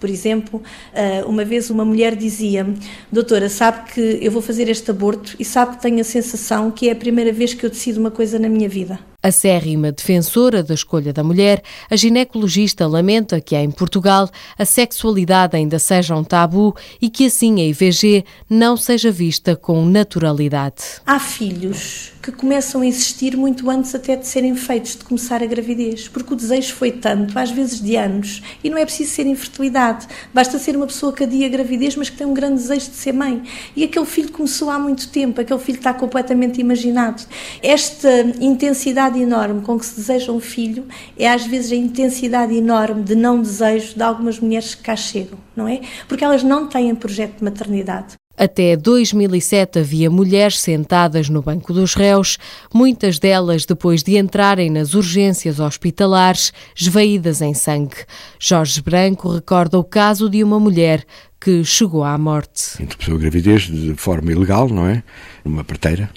por 0.02 0.10
exemplo, 0.10 0.60
eh, 0.92 1.22
uma 1.28 1.44
vez 1.44 1.70
uma 1.70 1.84
mulher 1.84 2.16
dizia-me: 2.16 2.76
Doutora, 3.12 3.48
sabe 3.48 3.92
que 3.92 4.18
eu 4.20 4.32
vou 4.32 4.42
fazer 4.42 4.68
este 4.68 4.90
aborto 4.90 5.36
e 5.38 5.44
sabe 5.44 5.76
que 5.76 5.82
tenho 5.82 6.00
a 6.00 6.04
sensação 6.04 6.72
que 6.72 6.88
é 6.88 6.92
a 6.92 6.96
primeira 6.96 7.32
vez 7.32 7.54
que 7.54 7.64
eu 7.64 7.70
decido 7.70 8.00
uma 8.00 8.10
coisa 8.10 8.36
na 8.36 8.48
minha 8.48 8.68
vida. 8.68 8.98
Acérrima 9.22 9.92
defensora 9.92 10.60
da 10.64 10.74
escolha 10.74 11.12
da 11.12 11.22
mulher, 11.22 11.62
a 11.88 11.94
ginecologista 11.94 12.84
lamenta 12.88 13.40
que 13.40 13.54
em 13.54 13.70
Portugal 13.70 14.28
a 14.58 14.64
sexualidade 14.64 15.56
ainda 15.56 15.78
seja 15.78 16.16
um 16.16 16.24
tabu 16.24 16.74
e 17.00 17.08
que 17.08 17.26
assim 17.26 17.60
a 17.60 17.64
IVG 17.66 18.24
não 18.50 18.76
seja 18.76 19.12
vista 19.12 19.54
com 19.54 19.86
naturalidade. 19.86 20.82
Há 21.06 21.20
filhos 21.20 22.12
que 22.22 22.30
começam 22.30 22.82
a 22.82 22.86
existir 22.86 23.36
muito 23.36 23.68
antes 23.68 23.92
até 23.96 24.14
de 24.14 24.28
serem 24.28 24.54
feitos, 24.54 24.94
de 24.96 25.04
começar 25.04 25.42
a 25.42 25.46
gravidez, 25.46 26.06
porque 26.06 26.32
o 26.32 26.36
desejo 26.36 26.72
foi 26.74 26.92
tanto, 26.92 27.36
às 27.36 27.50
vezes 27.50 27.80
de 27.80 27.96
anos, 27.96 28.40
e 28.62 28.70
não 28.70 28.78
é 28.78 28.84
preciso 28.84 29.10
ser 29.10 29.26
infertilidade, 29.26 30.06
basta 30.32 30.56
ser 30.56 30.76
uma 30.76 30.86
pessoa 30.86 31.12
que 31.12 31.24
adia 31.24 31.46
a 31.46 31.50
gravidez, 31.50 31.96
mas 31.96 32.08
que 32.08 32.16
tem 32.16 32.26
um 32.26 32.32
grande 32.32 32.62
desejo 32.62 32.90
de 32.90 32.96
ser 32.96 33.12
mãe. 33.12 33.42
E 33.74 33.82
aquele 33.82 34.06
filho 34.06 34.30
começou 34.30 34.70
há 34.70 34.78
muito 34.78 35.08
tempo, 35.10 35.40
aquele 35.40 35.58
filho 35.58 35.78
está 35.78 35.92
completamente 35.92 36.60
imaginado. 36.60 37.24
Esta 37.60 38.20
intensidade 38.40 39.20
enorme 39.20 39.62
com 39.62 39.76
que 39.76 39.84
se 39.84 39.96
deseja 39.96 40.30
um 40.30 40.40
filho 40.40 40.86
é 41.18 41.28
às 41.28 41.44
vezes 41.44 41.72
a 41.72 41.76
intensidade 41.76 42.54
enorme 42.54 43.02
de 43.02 43.16
não 43.16 43.42
desejo 43.42 43.96
de 43.96 44.02
algumas 44.02 44.38
mulheres 44.38 44.76
que 44.76 44.82
cá 44.82 44.94
chegam, 44.94 45.38
não 45.56 45.66
é? 45.66 45.80
Porque 46.06 46.24
elas 46.24 46.44
não 46.44 46.68
têm 46.68 46.94
projeto 46.94 47.38
de 47.38 47.44
maternidade. 47.44 48.21
Até 48.42 48.76
2007 48.76 49.78
havia 49.78 50.10
mulheres 50.10 50.58
sentadas 50.58 51.28
no 51.28 51.40
banco 51.40 51.72
dos 51.72 51.94
réus, 51.94 52.38
muitas 52.74 53.20
delas 53.20 53.64
depois 53.64 54.02
de 54.02 54.16
entrarem 54.16 54.68
nas 54.68 54.94
urgências 54.94 55.60
hospitalares, 55.60 56.52
esvaídas 56.74 57.40
em 57.40 57.54
sangue. 57.54 57.94
Jorge 58.40 58.82
Branco 58.82 59.32
recorda 59.32 59.78
o 59.78 59.84
caso 59.84 60.28
de 60.28 60.42
uma 60.42 60.58
mulher 60.58 61.04
que 61.40 61.62
chegou 61.62 62.02
à 62.02 62.18
morte. 62.18 62.82
Interrupção 62.82 63.14
a 63.14 63.18
gravidez 63.18 63.62
de 63.62 63.94
forma 63.94 64.32
ilegal, 64.32 64.68
não 64.68 64.88
é? 64.88 65.04
Numa 65.44 65.62
parteira. 65.62 66.10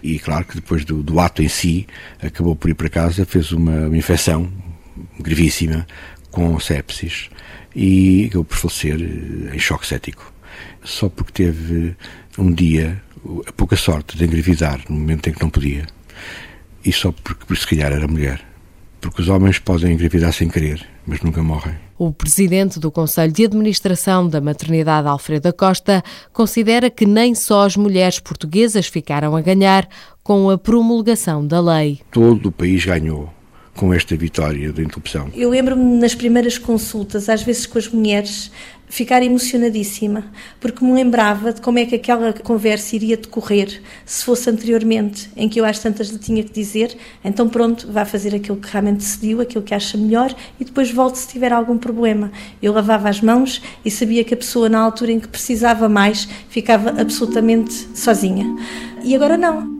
E 0.00 0.20
claro 0.20 0.44
que 0.44 0.54
depois 0.54 0.84
do, 0.84 1.02
do 1.02 1.18
ato 1.18 1.42
em 1.42 1.48
si, 1.48 1.88
acabou 2.22 2.54
por 2.54 2.70
ir 2.70 2.74
para 2.74 2.88
casa, 2.88 3.26
fez 3.26 3.50
uma, 3.50 3.88
infecção 3.96 4.48
gravíssima 5.18 5.84
com 6.30 6.56
sepsis 6.60 7.30
e 7.74 8.26
acabou 8.26 8.44
por 8.44 8.58
falecer 8.58 8.94
em 9.52 9.58
choque 9.58 9.88
cético 9.88 10.33
só 10.84 11.08
porque 11.08 11.32
teve 11.32 11.96
um 12.38 12.52
dia 12.52 13.02
a 13.46 13.52
pouca 13.52 13.74
sorte 13.74 14.16
de 14.16 14.24
engravidar 14.24 14.80
no 14.88 14.96
momento 14.96 15.28
em 15.28 15.32
que 15.32 15.42
não 15.42 15.50
podia 15.50 15.86
e 16.84 16.92
só 16.92 17.12
porque 17.12 17.56
se 17.56 17.66
calhar 17.66 17.92
era 17.92 18.06
mulher. 18.06 18.40
Porque 19.00 19.22
os 19.22 19.28
homens 19.28 19.58
podem 19.58 19.92
engravidar 19.92 20.32
sem 20.32 20.48
querer, 20.48 20.84
mas 21.06 21.20
nunca 21.20 21.42
morrem. 21.42 21.74
O 21.96 22.12
presidente 22.12 22.80
do 22.80 22.90
Conselho 22.90 23.32
de 23.32 23.44
Administração 23.44 24.28
da 24.28 24.40
Maternidade, 24.40 25.06
Alfredo 25.06 25.52
Costa, 25.52 26.02
considera 26.32 26.90
que 26.90 27.06
nem 27.06 27.34
só 27.34 27.64
as 27.64 27.76
mulheres 27.76 28.18
portuguesas 28.18 28.86
ficaram 28.86 29.36
a 29.36 29.40
ganhar 29.40 29.88
com 30.22 30.50
a 30.50 30.58
promulgação 30.58 31.46
da 31.46 31.60
lei. 31.60 32.00
Todo 32.10 32.46
o 32.46 32.52
país 32.52 32.84
ganhou 32.84 33.32
com 33.74 33.92
esta 33.92 34.16
vitória 34.16 34.72
da 34.72 34.82
interrupção. 34.82 35.28
Eu 35.34 35.50
lembro-me 35.50 35.98
nas 35.98 36.14
primeiras 36.14 36.58
consultas, 36.58 37.28
às 37.28 37.42
vezes 37.42 37.66
com 37.66 37.78
as 37.78 37.88
mulheres, 37.88 38.50
ficar 38.88 39.22
emocionadíssima, 39.22 40.24
porque 40.60 40.84
me 40.84 40.92
lembrava 40.92 41.52
de 41.52 41.60
como 41.60 41.78
é 41.78 41.86
que 41.86 41.96
aquela 41.96 42.32
conversa 42.32 42.94
iria 42.94 43.16
decorrer 43.16 43.82
se 44.04 44.24
fosse 44.24 44.48
anteriormente, 44.48 45.30
em 45.36 45.48
que 45.48 45.60
eu 45.60 45.64
às 45.64 45.78
tantas 45.78 46.08
lhe 46.08 46.18
tinha 46.18 46.42
que 46.44 46.52
dizer, 46.52 46.96
então 47.24 47.48
pronto, 47.48 47.90
vá 47.90 48.04
fazer 48.04 48.34
aquilo 48.34 48.56
que 48.56 48.70
realmente 48.70 48.98
decidiu, 48.98 49.40
aquilo 49.40 49.64
que 49.64 49.74
acha 49.74 49.98
melhor 49.98 50.34
e 50.60 50.64
depois 50.64 50.90
volte 50.90 51.18
se 51.18 51.28
tiver 51.28 51.52
algum 51.52 51.76
problema. 51.76 52.30
Eu 52.62 52.72
lavava 52.72 53.08
as 53.08 53.20
mãos 53.20 53.60
e 53.84 53.90
sabia 53.90 54.22
que 54.22 54.34
a 54.34 54.36
pessoa 54.36 54.68
na 54.68 54.78
altura 54.78 55.12
em 55.12 55.20
que 55.20 55.28
precisava 55.28 55.88
mais 55.88 56.28
ficava 56.48 56.90
absolutamente 57.00 57.74
sozinha. 57.94 58.46
E 59.02 59.14
agora 59.14 59.36
não. 59.36 59.74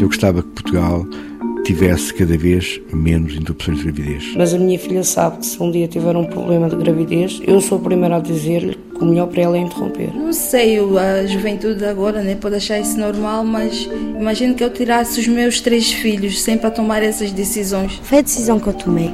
Eu 0.00 0.06
gostava 0.06 0.42
que 0.42 0.48
Portugal 0.48 1.04
tivesse 1.64 2.12
cada 2.14 2.36
vez 2.36 2.80
menos 2.92 3.34
interrupções 3.34 3.78
de 3.78 3.84
gravidez. 3.84 4.34
Mas 4.36 4.54
a 4.54 4.58
minha 4.58 4.78
filha 4.78 5.04
sabe 5.04 5.38
que 5.38 5.46
se 5.46 5.62
um 5.62 5.70
dia 5.70 5.86
tiver 5.88 6.16
um 6.16 6.24
problema 6.24 6.68
de 6.68 6.76
gravidez, 6.76 7.40
eu 7.46 7.60
sou 7.60 7.78
a 7.78 7.80
primeira 7.80 8.16
a 8.16 8.20
dizer-lhe 8.20 8.74
que 8.74 9.02
o 9.02 9.06
melhor 9.06 9.26
para 9.28 9.42
ela 9.42 9.56
é 9.56 9.60
interromper. 9.60 10.14
Não 10.14 10.32
sei, 10.32 10.78
a 10.78 11.26
juventude 11.26 11.84
agora 11.84 12.22
né, 12.22 12.34
pode 12.34 12.56
achar 12.56 12.78
isso 12.78 12.98
normal, 12.98 13.44
mas 13.44 13.88
imagino 14.18 14.54
que 14.54 14.64
eu 14.64 14.70
tirasse 14.70 15.20
os 15.20 15.28
meus 15.28 15.60
três 15.60 15.92
filhos 15.92 16.40
sempre 16.40 16.66
a 16.66 16.70
tomar 16.70 17.02
essas 17.02 17.32
decisões. 17.32 18.00
Foi 18.02 18.18
a 18.18 18.22
decisão 18.22 18.58
que 18.58 18.68
eu 18.68 18.74
tomei. 18.74 19.10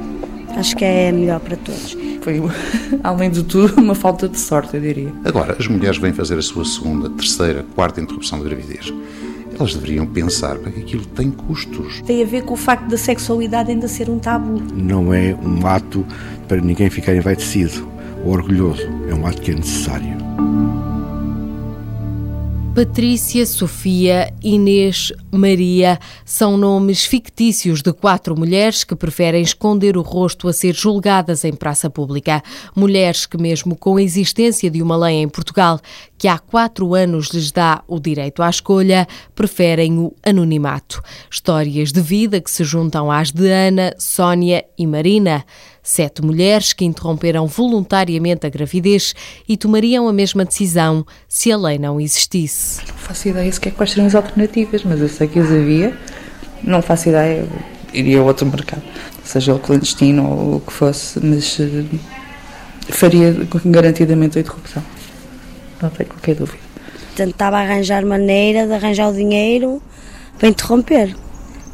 Acho 0.55 0.75
que 0.75 0.83
é 0.83 1.11
melhor 1.11 1.39
para 1.39 1.55
todos. 1.57 1.95
Foi, 2.21 2.41
além 3.03 3.29
de 3.29 3.43
tudo, 3.43 3.79
uma 3.79 3.95
falta 3.95 4.27
de 4.27 4.39
sorte, 4.39 4.75
eu 4.75 4.81
diria. 4.81 5.13
Agora, 5.23 5.55
as 5.57 5.67
mulheres 5.67 5.97
vêm 5.97 6.13
fazer 6.13 6.37
a 6.37 6.41
sua 6.41 6.65
segunda, 6.65 7.09
terceira, 7.09 7.65
quarta 7.75 8.01
interrupção 8.01 8.39
de 8.39 8.45
gravidez 8.45 8.91
elas 9.59 9.73
deveriam 9.73 10.05
pensar 10.05 10.57
que 10.57 10.79
aquilo 10.79 11.05
tem 11.05 11.31
custos. 11.31 12.01
Tem 12.01 12.21
a 12.21 12.25
ver 12.25 12.43
com 12.43 12.53
o 12.53 12.57
facto 12.57 12.87
da 12.87 12.97
sexualidade 12.97 13.71
ainda 13.71 13.87
ser 13.87 14.09
um 14.09 14.19
tabu. 14.19 14.61
Não 14.73 15.13
é 15.13 15.35
um 15.35 15.65
ato 15.65 16.05
para 16.47 16.61
ninguém 16.61 16.89
ficar 16.89 17.15
envaidecido 17.15 17.87
ou 18.23 18.31
orgulhoso, 18.33 18.87
é 19.09 19.13
um 19.13 19.25
ato 19.25 19.41
que 19.41 19.51
é 19.51 19.55
necessário. 19.55 20.17
Patrícia, 22.77 23.43
Sofia, 23.43 24.31
Inês, 24.39 25.11
Maria 25.31 25.97
são 26.23 26.55
nomes 26.55 27.05
fictícios 27.05 27.81
de 27.81 27.91
quatro 27.91 28.37
mulheres 28.37 28.83
que 28.83 28.95
preferem 28.95 29.41
esconder 29.41 29.97
o 29.97 30.03
rosto 30.03 30.47
a 30.47 30.53
ser 30.53 30.75
julgadas 30.75 31.43
em 31.43 31.53
praça 31.53 31.89
pública. 31.89 32.43
Mulheres 32.75 33.25
que, 33.25 33.35
mesmo 33.35 33.75
com 33.75 33.97
a 33.97 34.03
existência 34.03 34.69
de 34.69 34.83
uma 34.83 34.95
lei 34.95 35.15
em 35.15 35.27
Portugal 35.27 35.81
que 36.19 36.27
há 36.27 36.37
quatro 36.37 36.93
anos 36.93 37.29
lhes 37.29 37.51
dá 37.51 37.83
o 37.87 37.99
direito 37.99 38.43
à 38.43 38.49
escolha, 38.49 39.07
preferem 39.33 39.97
o 39.97 40.13
anonimato. 40.23 41.01
Histórias 41.31 41.91
de 41.91 42.01
vida 42.01 42.39
que 42.39 42.51
se 42.51 42.63
juntam 42.63 43.11
às 43.11 43.31
de 43.31 43.49
Ana, 43.49 43.95
Sónia 43.97 44.63
e 44.77 44.85
Marina. 44.85 45.43
Sete 45.89 46.21
mulheres 46.21 46.73
que 46.73 46.83
interromperam 46.83 47.47
voluntariamente 47.47 48.45
a 48.45 48.49
gravidez 48.49 49.15
e 49.47 49.55
tomariam 49.55 50.05
a 50.09 50.11
mesma 50.11 50.43
decisão 50.43 51.05
se 51.29 51.49
a 51.49 51.55
lei 51.55 51.79
não 51.79 51.97
existisse. 51.97 52.81
Não 52.85 52.95
faço 52.95 53.29
ideia 53.29 53.49
sequer 53.49 53.71
quais 53.71 53.91
seriam 53.91 54.05
as 54.05 54.13
alternativas, 54.13 54.83
mas 54.83 54.99
eu 54.99 55.07
sei 55.07 55.29
que 55.29 55.39
as 55.39 55.49
havia. 55.49 55.97
Não 56.61 56.81
faço 56.81 57.07
ideia, 57.07 57.47
iria 57.93 58.19
a 58.19 58.23
outro 58.23 58.45
mercado, 58.47 58.83
seja 59.23 59.55
o 59.55 59.59
clandestino 59.59 60.29
ou 60.29 60.55
o 60.57 60.59
que 60.59 60.73
fosse, 60.73 61.25
mas 61.25 61.57
uh, 61.57 61.87
faria 62.89 63.33
garantidamente 63.67 64.37
a 64.39 64.41
interrupção. 64.41 64.83
Não 65.81 65.89
tenho 65.89 66.09
qualquer 66.09 66.35
dúvida. 66.35 66.59
Tentava 67.15 67.59
arranjar 67.59 68.05
maneira 68.05 68.67
de 68.67 68.73
arranjar 68.73 69.07
o 69.07 69.13
dinheiro 69.13 69.81
para 70.37 70.49
interromper. 70.49 71.15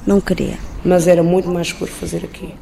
Não 0.05 0.22
queria. 0.22 0.59
Mas 0.86 1.07
era 1.07 1.24
muito 1.24 1.49
mais 1.49 1.70
seguro 1.70 1.91
fazer 1.91 2.24
aqui. 2.24 2.53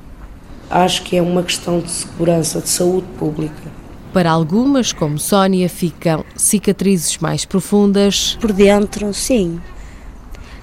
Acho 0.71 1.03
que 1.03 1.17
é 1.17 1.21
uma 1.21 1.43
questão 1.43 1.81
de 1.81 1.91
segurança, 1.91 2.61
de 2.61 2.69
saúde 2.69 3.07
pública. 3.19 3.71
Para 4.13 4.31
algumas, 4.31 4.93
como 4.93 5.19
Sónia, 5.19 5.67
ficam 5.67 6.23
cicatrizes 6.35 7.17
mais 7.17 7.43
profundas. 7.43 8.37
Por 8.39 8.53
dentro, 8.53 9.13
sim. 9.13 9.59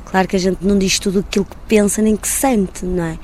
Claro 0.07 0.27
que 0.27 0.37
a 0.37 0.39
gente 0.39 0.65
não 0.65 0.79
diz 0.79 0.99
tudo 0.99 1.19
aquilo 1.19 1.45
que 1.45 1.57
pensa 1.69 2.01
nem 2.01 2.17
que 2.17 2.27
sente, 2.27 2.87
não 2.87 3.05
é? 3.05 3.19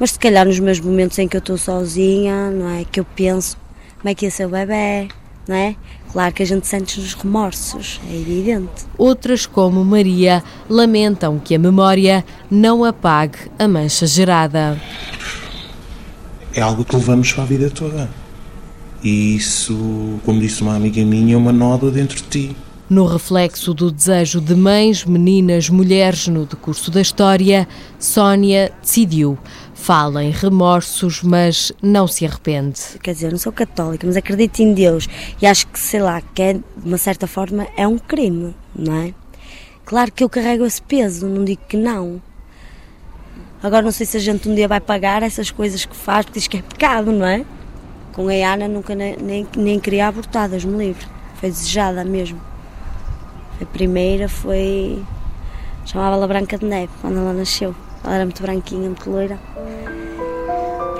Mas 0.00 0.12
se 0.12 0.18
calhar 0.18 0.46
nos 0.46 0.58
meus 0.58 0.80
momentos 0.80 1.18
em 1.18 1.28
que 1.28 1.36
eu 1.36 1.40
estou 1.40 1.58
sozinha, 1.58 2.50
não 2.50 2.68
é? 2.68 2.84
Que 2.84 3.00
eu 3.00 3.04
penso 3.04 3.58
como 3.98 4.08
é 4.08 4.14
que 4.14 4.24
ia 4.24 4.30
ser 4.30 4.46
o 4.46 4.48
bebê, 4.48 5.08
não 5.46 5.54
é? 5.54 5.76
Claro 6.12 6.34
que 6.34 6.42
a 6.42 6.46
gente 6.46 6.66
sente 6.66 6.98
os 6.98 7.14
remorsos, 7.14 8.00
é 8.10 8.14
evidente. 8.14 8.86
Outras, 8.98 9.46
como 9.46 9.84
Maria, 9.84 10.42
lamentam 10.68 11.38
que 11.38 11.54
a 11.54 11.58
memória 11.58 12.24
não 12.50 12.84
apague 12.84 13.38
a 13.58 13.68
mancha 13.68 14.06
gerada. 14.06 14.80
É 16.54 16.60
algo 16.60 16.84
que 16.84 16.94
levamos 16.94 17.32
para 17.32 17.44
a 17.44 17.46
vida 17.46 17.70
toda. 17.70 18.10
E 19.02 19.36
isso, 19.36 20.20
como 20.24 20.40
disse 20.40 20.62
uma 20.62 20.76
amiga 20.76 21.04
minha, 21.04 21.34
é 21.34 21.36
uma 21.36 21.52
nódoa 21.52 21.90
dentro 21.90 22.16
de 22.16 22.22
ti. 22.24 22.56
No 22.88 23.06
reflexo 23.06 23.72
do 23.72 23.90
desejo 23.90 24.40
de 24.40 24.54
mães, 24.54 25.04
meninas, 25.04 25.70
mulheres 25.70 26.28
no 26.28 26.44
decurso 26.44 26.90
da 26.90 27.00
história, 27.00 27.66
Sónia 27.98 28.70
decidiu. 28.82 29.38
Fala 29.74 30.22
em 30.22 30.30
remorsos, 30.30 31.22
mas 31.22 31.72
não 31.82 32.06
se 32.06 32.26
arrepende. 32.26 32.80
Quer 33.02 33.14
dizer, 33.14 33.26
eu 33.28 33.30
não 33.32 33.38
sou 33.38 33.50
católica, 33.50 34.06
mas 34.06 34.16
acredito 34.16 34.60
em 34.60 34.74
Deus. 34.74 35.08
E 35.40 35.46
acho 35.46 35.66
que, 35.68 35.78
sei 35.78 36.02
lá, 36.02 36.20
que 36.20 36.42
é, 36.42 36.52
de 36.54 36.62
uma 36.84 36.98
certa 36.98 37.26
forma 37.26 37.66
é 37.76 37.88
um 37.88 37.98
crime, 37.98 38.54
não 38.76 38.94
é? 38.94 39.14
Claro 39.84 40.12
que 40.12 40.22
eu 40.22 40.28
carrego 40.28 40.64
esse 40.64 40.82
peso, 40.82 41.26
não 41.26 41.44
digo 41.44 41.62
que 41.66 41.76
não. 41.76 42.20
Agora 43.62 43.82
não 43.82 43.92
sei 43.92 44.04
se 44.04 44.16
a 44.16 44.20
gente 44.20 44.48
um 44.48 44.54
dia 44.54 44.66
vai 44.66 44.80
pagar 44.80 45.22
essas 45.22 45.50
coisas 45.50 45.84
que 45.84 45.94
faz, 45.94 46.24
porque 46.24 46.40
diz 46.40 46.48
que 46.48 46.56
é 46.56 46.62
pecado, 46.62 47.12
não 47.12 47.24
é? 47.24 47.44
Com 48.12 48.28
a 48.28 48.32
Ana 48.32 48.66
nunca 48.66 48.94
nem, 48.94 49.16
nem, 49.16 49.46
nem 49.56 49.78
queria 49.78 50.08
abortar, 50.08 50.48
Deus 50.48 50.64
me 50.64 50.76
livre. 50.76 51.06
Foi 51.36 51.48
desejada 51.48 52.04
mesmo. 52.04 52.40
A 53.60 53.64
primeira 53.64 54.28
foi. 54.28 55.00
chamava-la 55.84 56.26
Branca 56.26 56.58
de 56.58 56.66
Neve, 56.66 56.92
quando 57.00 57.18
ela 57.18 57.32
nasceu. 57.32 57.72
Ela 58.02 58.16
era 58.16 58.24
muito 58.24 58.42
branquinha, 58.42 58.88
muito 58.88 59.08
loira. 59.08 59.38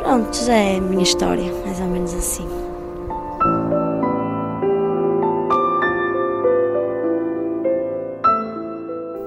Pronto, 0.00 0.36
já 0.36 0.54
é 0.54 0.76
a 0.76 0.80
minha 0.80 1.02
história, 1.02 1.52
mais 1.64 1.80
ou 1.80 1.86
menos 1.86 2.14
assim. 2.14 2.61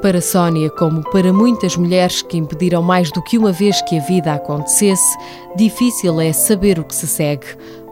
Para 0.05 0.21
Sónia, 0.21 0.69
como 0.69 1.01
para 1.01 1.33
muitas 1.33 1.75
mulheres 1.75 2.21
que 2.21 2.37
impediram 2.37 2.83
mais 2.83 3.11
do 3.11 3.23
que 3.23 3.39
uma 3.39 3.51
vez 3.51 3.81
que 3.81 3.97
a 3.97 4.01
vida 4.03 4.35
acontecesse, 4.35 5.17
difícil 5.55 6.21
é 6.21 6.31
saber 6.31 6.77
o 6.77 6.83
que 6.83 6.93
se 6.93 7.07
segue, 7.07 7.47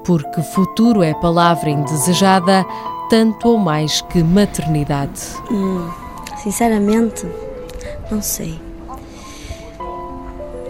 porque 0.05 0.43
futuro 0.43 1.01
é 1.01 1.11
palavra 1.15 1.71
indesejada, 1.71 2.63
tanto 3.09 3.47
ou 3.47 3.57
mais 3.57 4.01
que 4.01 4.21
maternidade. 4.21 5.21
Hum, 5.49 5.89
sinceramente, 6.37 7.25
não 8.11 8.21
sei. 8.21 8.61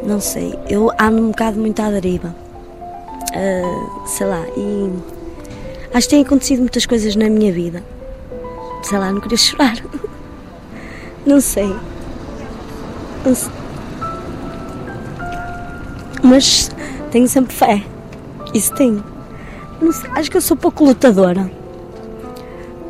Não 0.01 0.21
sei. 0.21 0.57
Eu 0.69 0.91
ando 0.97 1.23
um 1.23 1.31
bocado 1.31 1.59
muito 1.59 1.81
à 1.81 1.91
deriva. 1.91 2.33
Uh, 3.35 4.07
sei 4.07 4.27
lá, 4.27 4.45
e 4.55 4.93
acho 5.93 6.07
que 6.07 6.15
têm 6.15 6.23
acontecido 6.23 6.59
muitas 6.59 6.85
coisas 6.85 7.17
na 7.17 7.29
minha 7.29 7.51
vida. 7.51 7.83
Sei 8.81 8.97
lá, 8.97 9.11
não 9.11 9.19
queria 9.19 9.35
chorar. 9.35 9.75
Não 11.25 11.39
sei. 11.39 11.75
Não 13.25 13.33
sei. 13.33 13.51
Mas 16.21 16.71
tenho 17.11 17.27
sempre 17.27 17.53
fé. 17.53 17.83
Isso 18.53 18.73
tenho. 18.73 19.03
Sei, 19.91 20.09
acho 20.15 20.31
que 20.31 20.37
eu 20.37 20.41
sou 20.41 20.55
pouco 20.55 20.83
lutadora. 20.83 21.49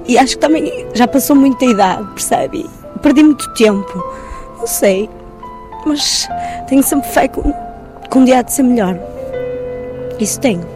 E 0.07 0.17
acho 0.17 0.35
que 0.35 0.39
também 0.39 0.87
já 0.93 1.07
passou 1.07 1.35
muita 1.35 1.65
idade, 1.65 2.07
percebe? 2.13 2.69
Perdi 3.01 3.23
muito 3.23 3.51
tempo. 3.53 4.03
Não 4.59 4.67
sei. 4.67 5.09
Mas 5.85 6.27
tenho 6.67 6.83
sempre 6.83 7.09
fé 7.09 7.27
que 7.27 8.17
um 8.17 8.25
dia 8.25 8.39
há 8.39 8.41
de 8.41 8.53
ser 8.53 8.63
melhor. 8.63 8.97
Isso 10.19 10.39
tenho. 10.39 10.72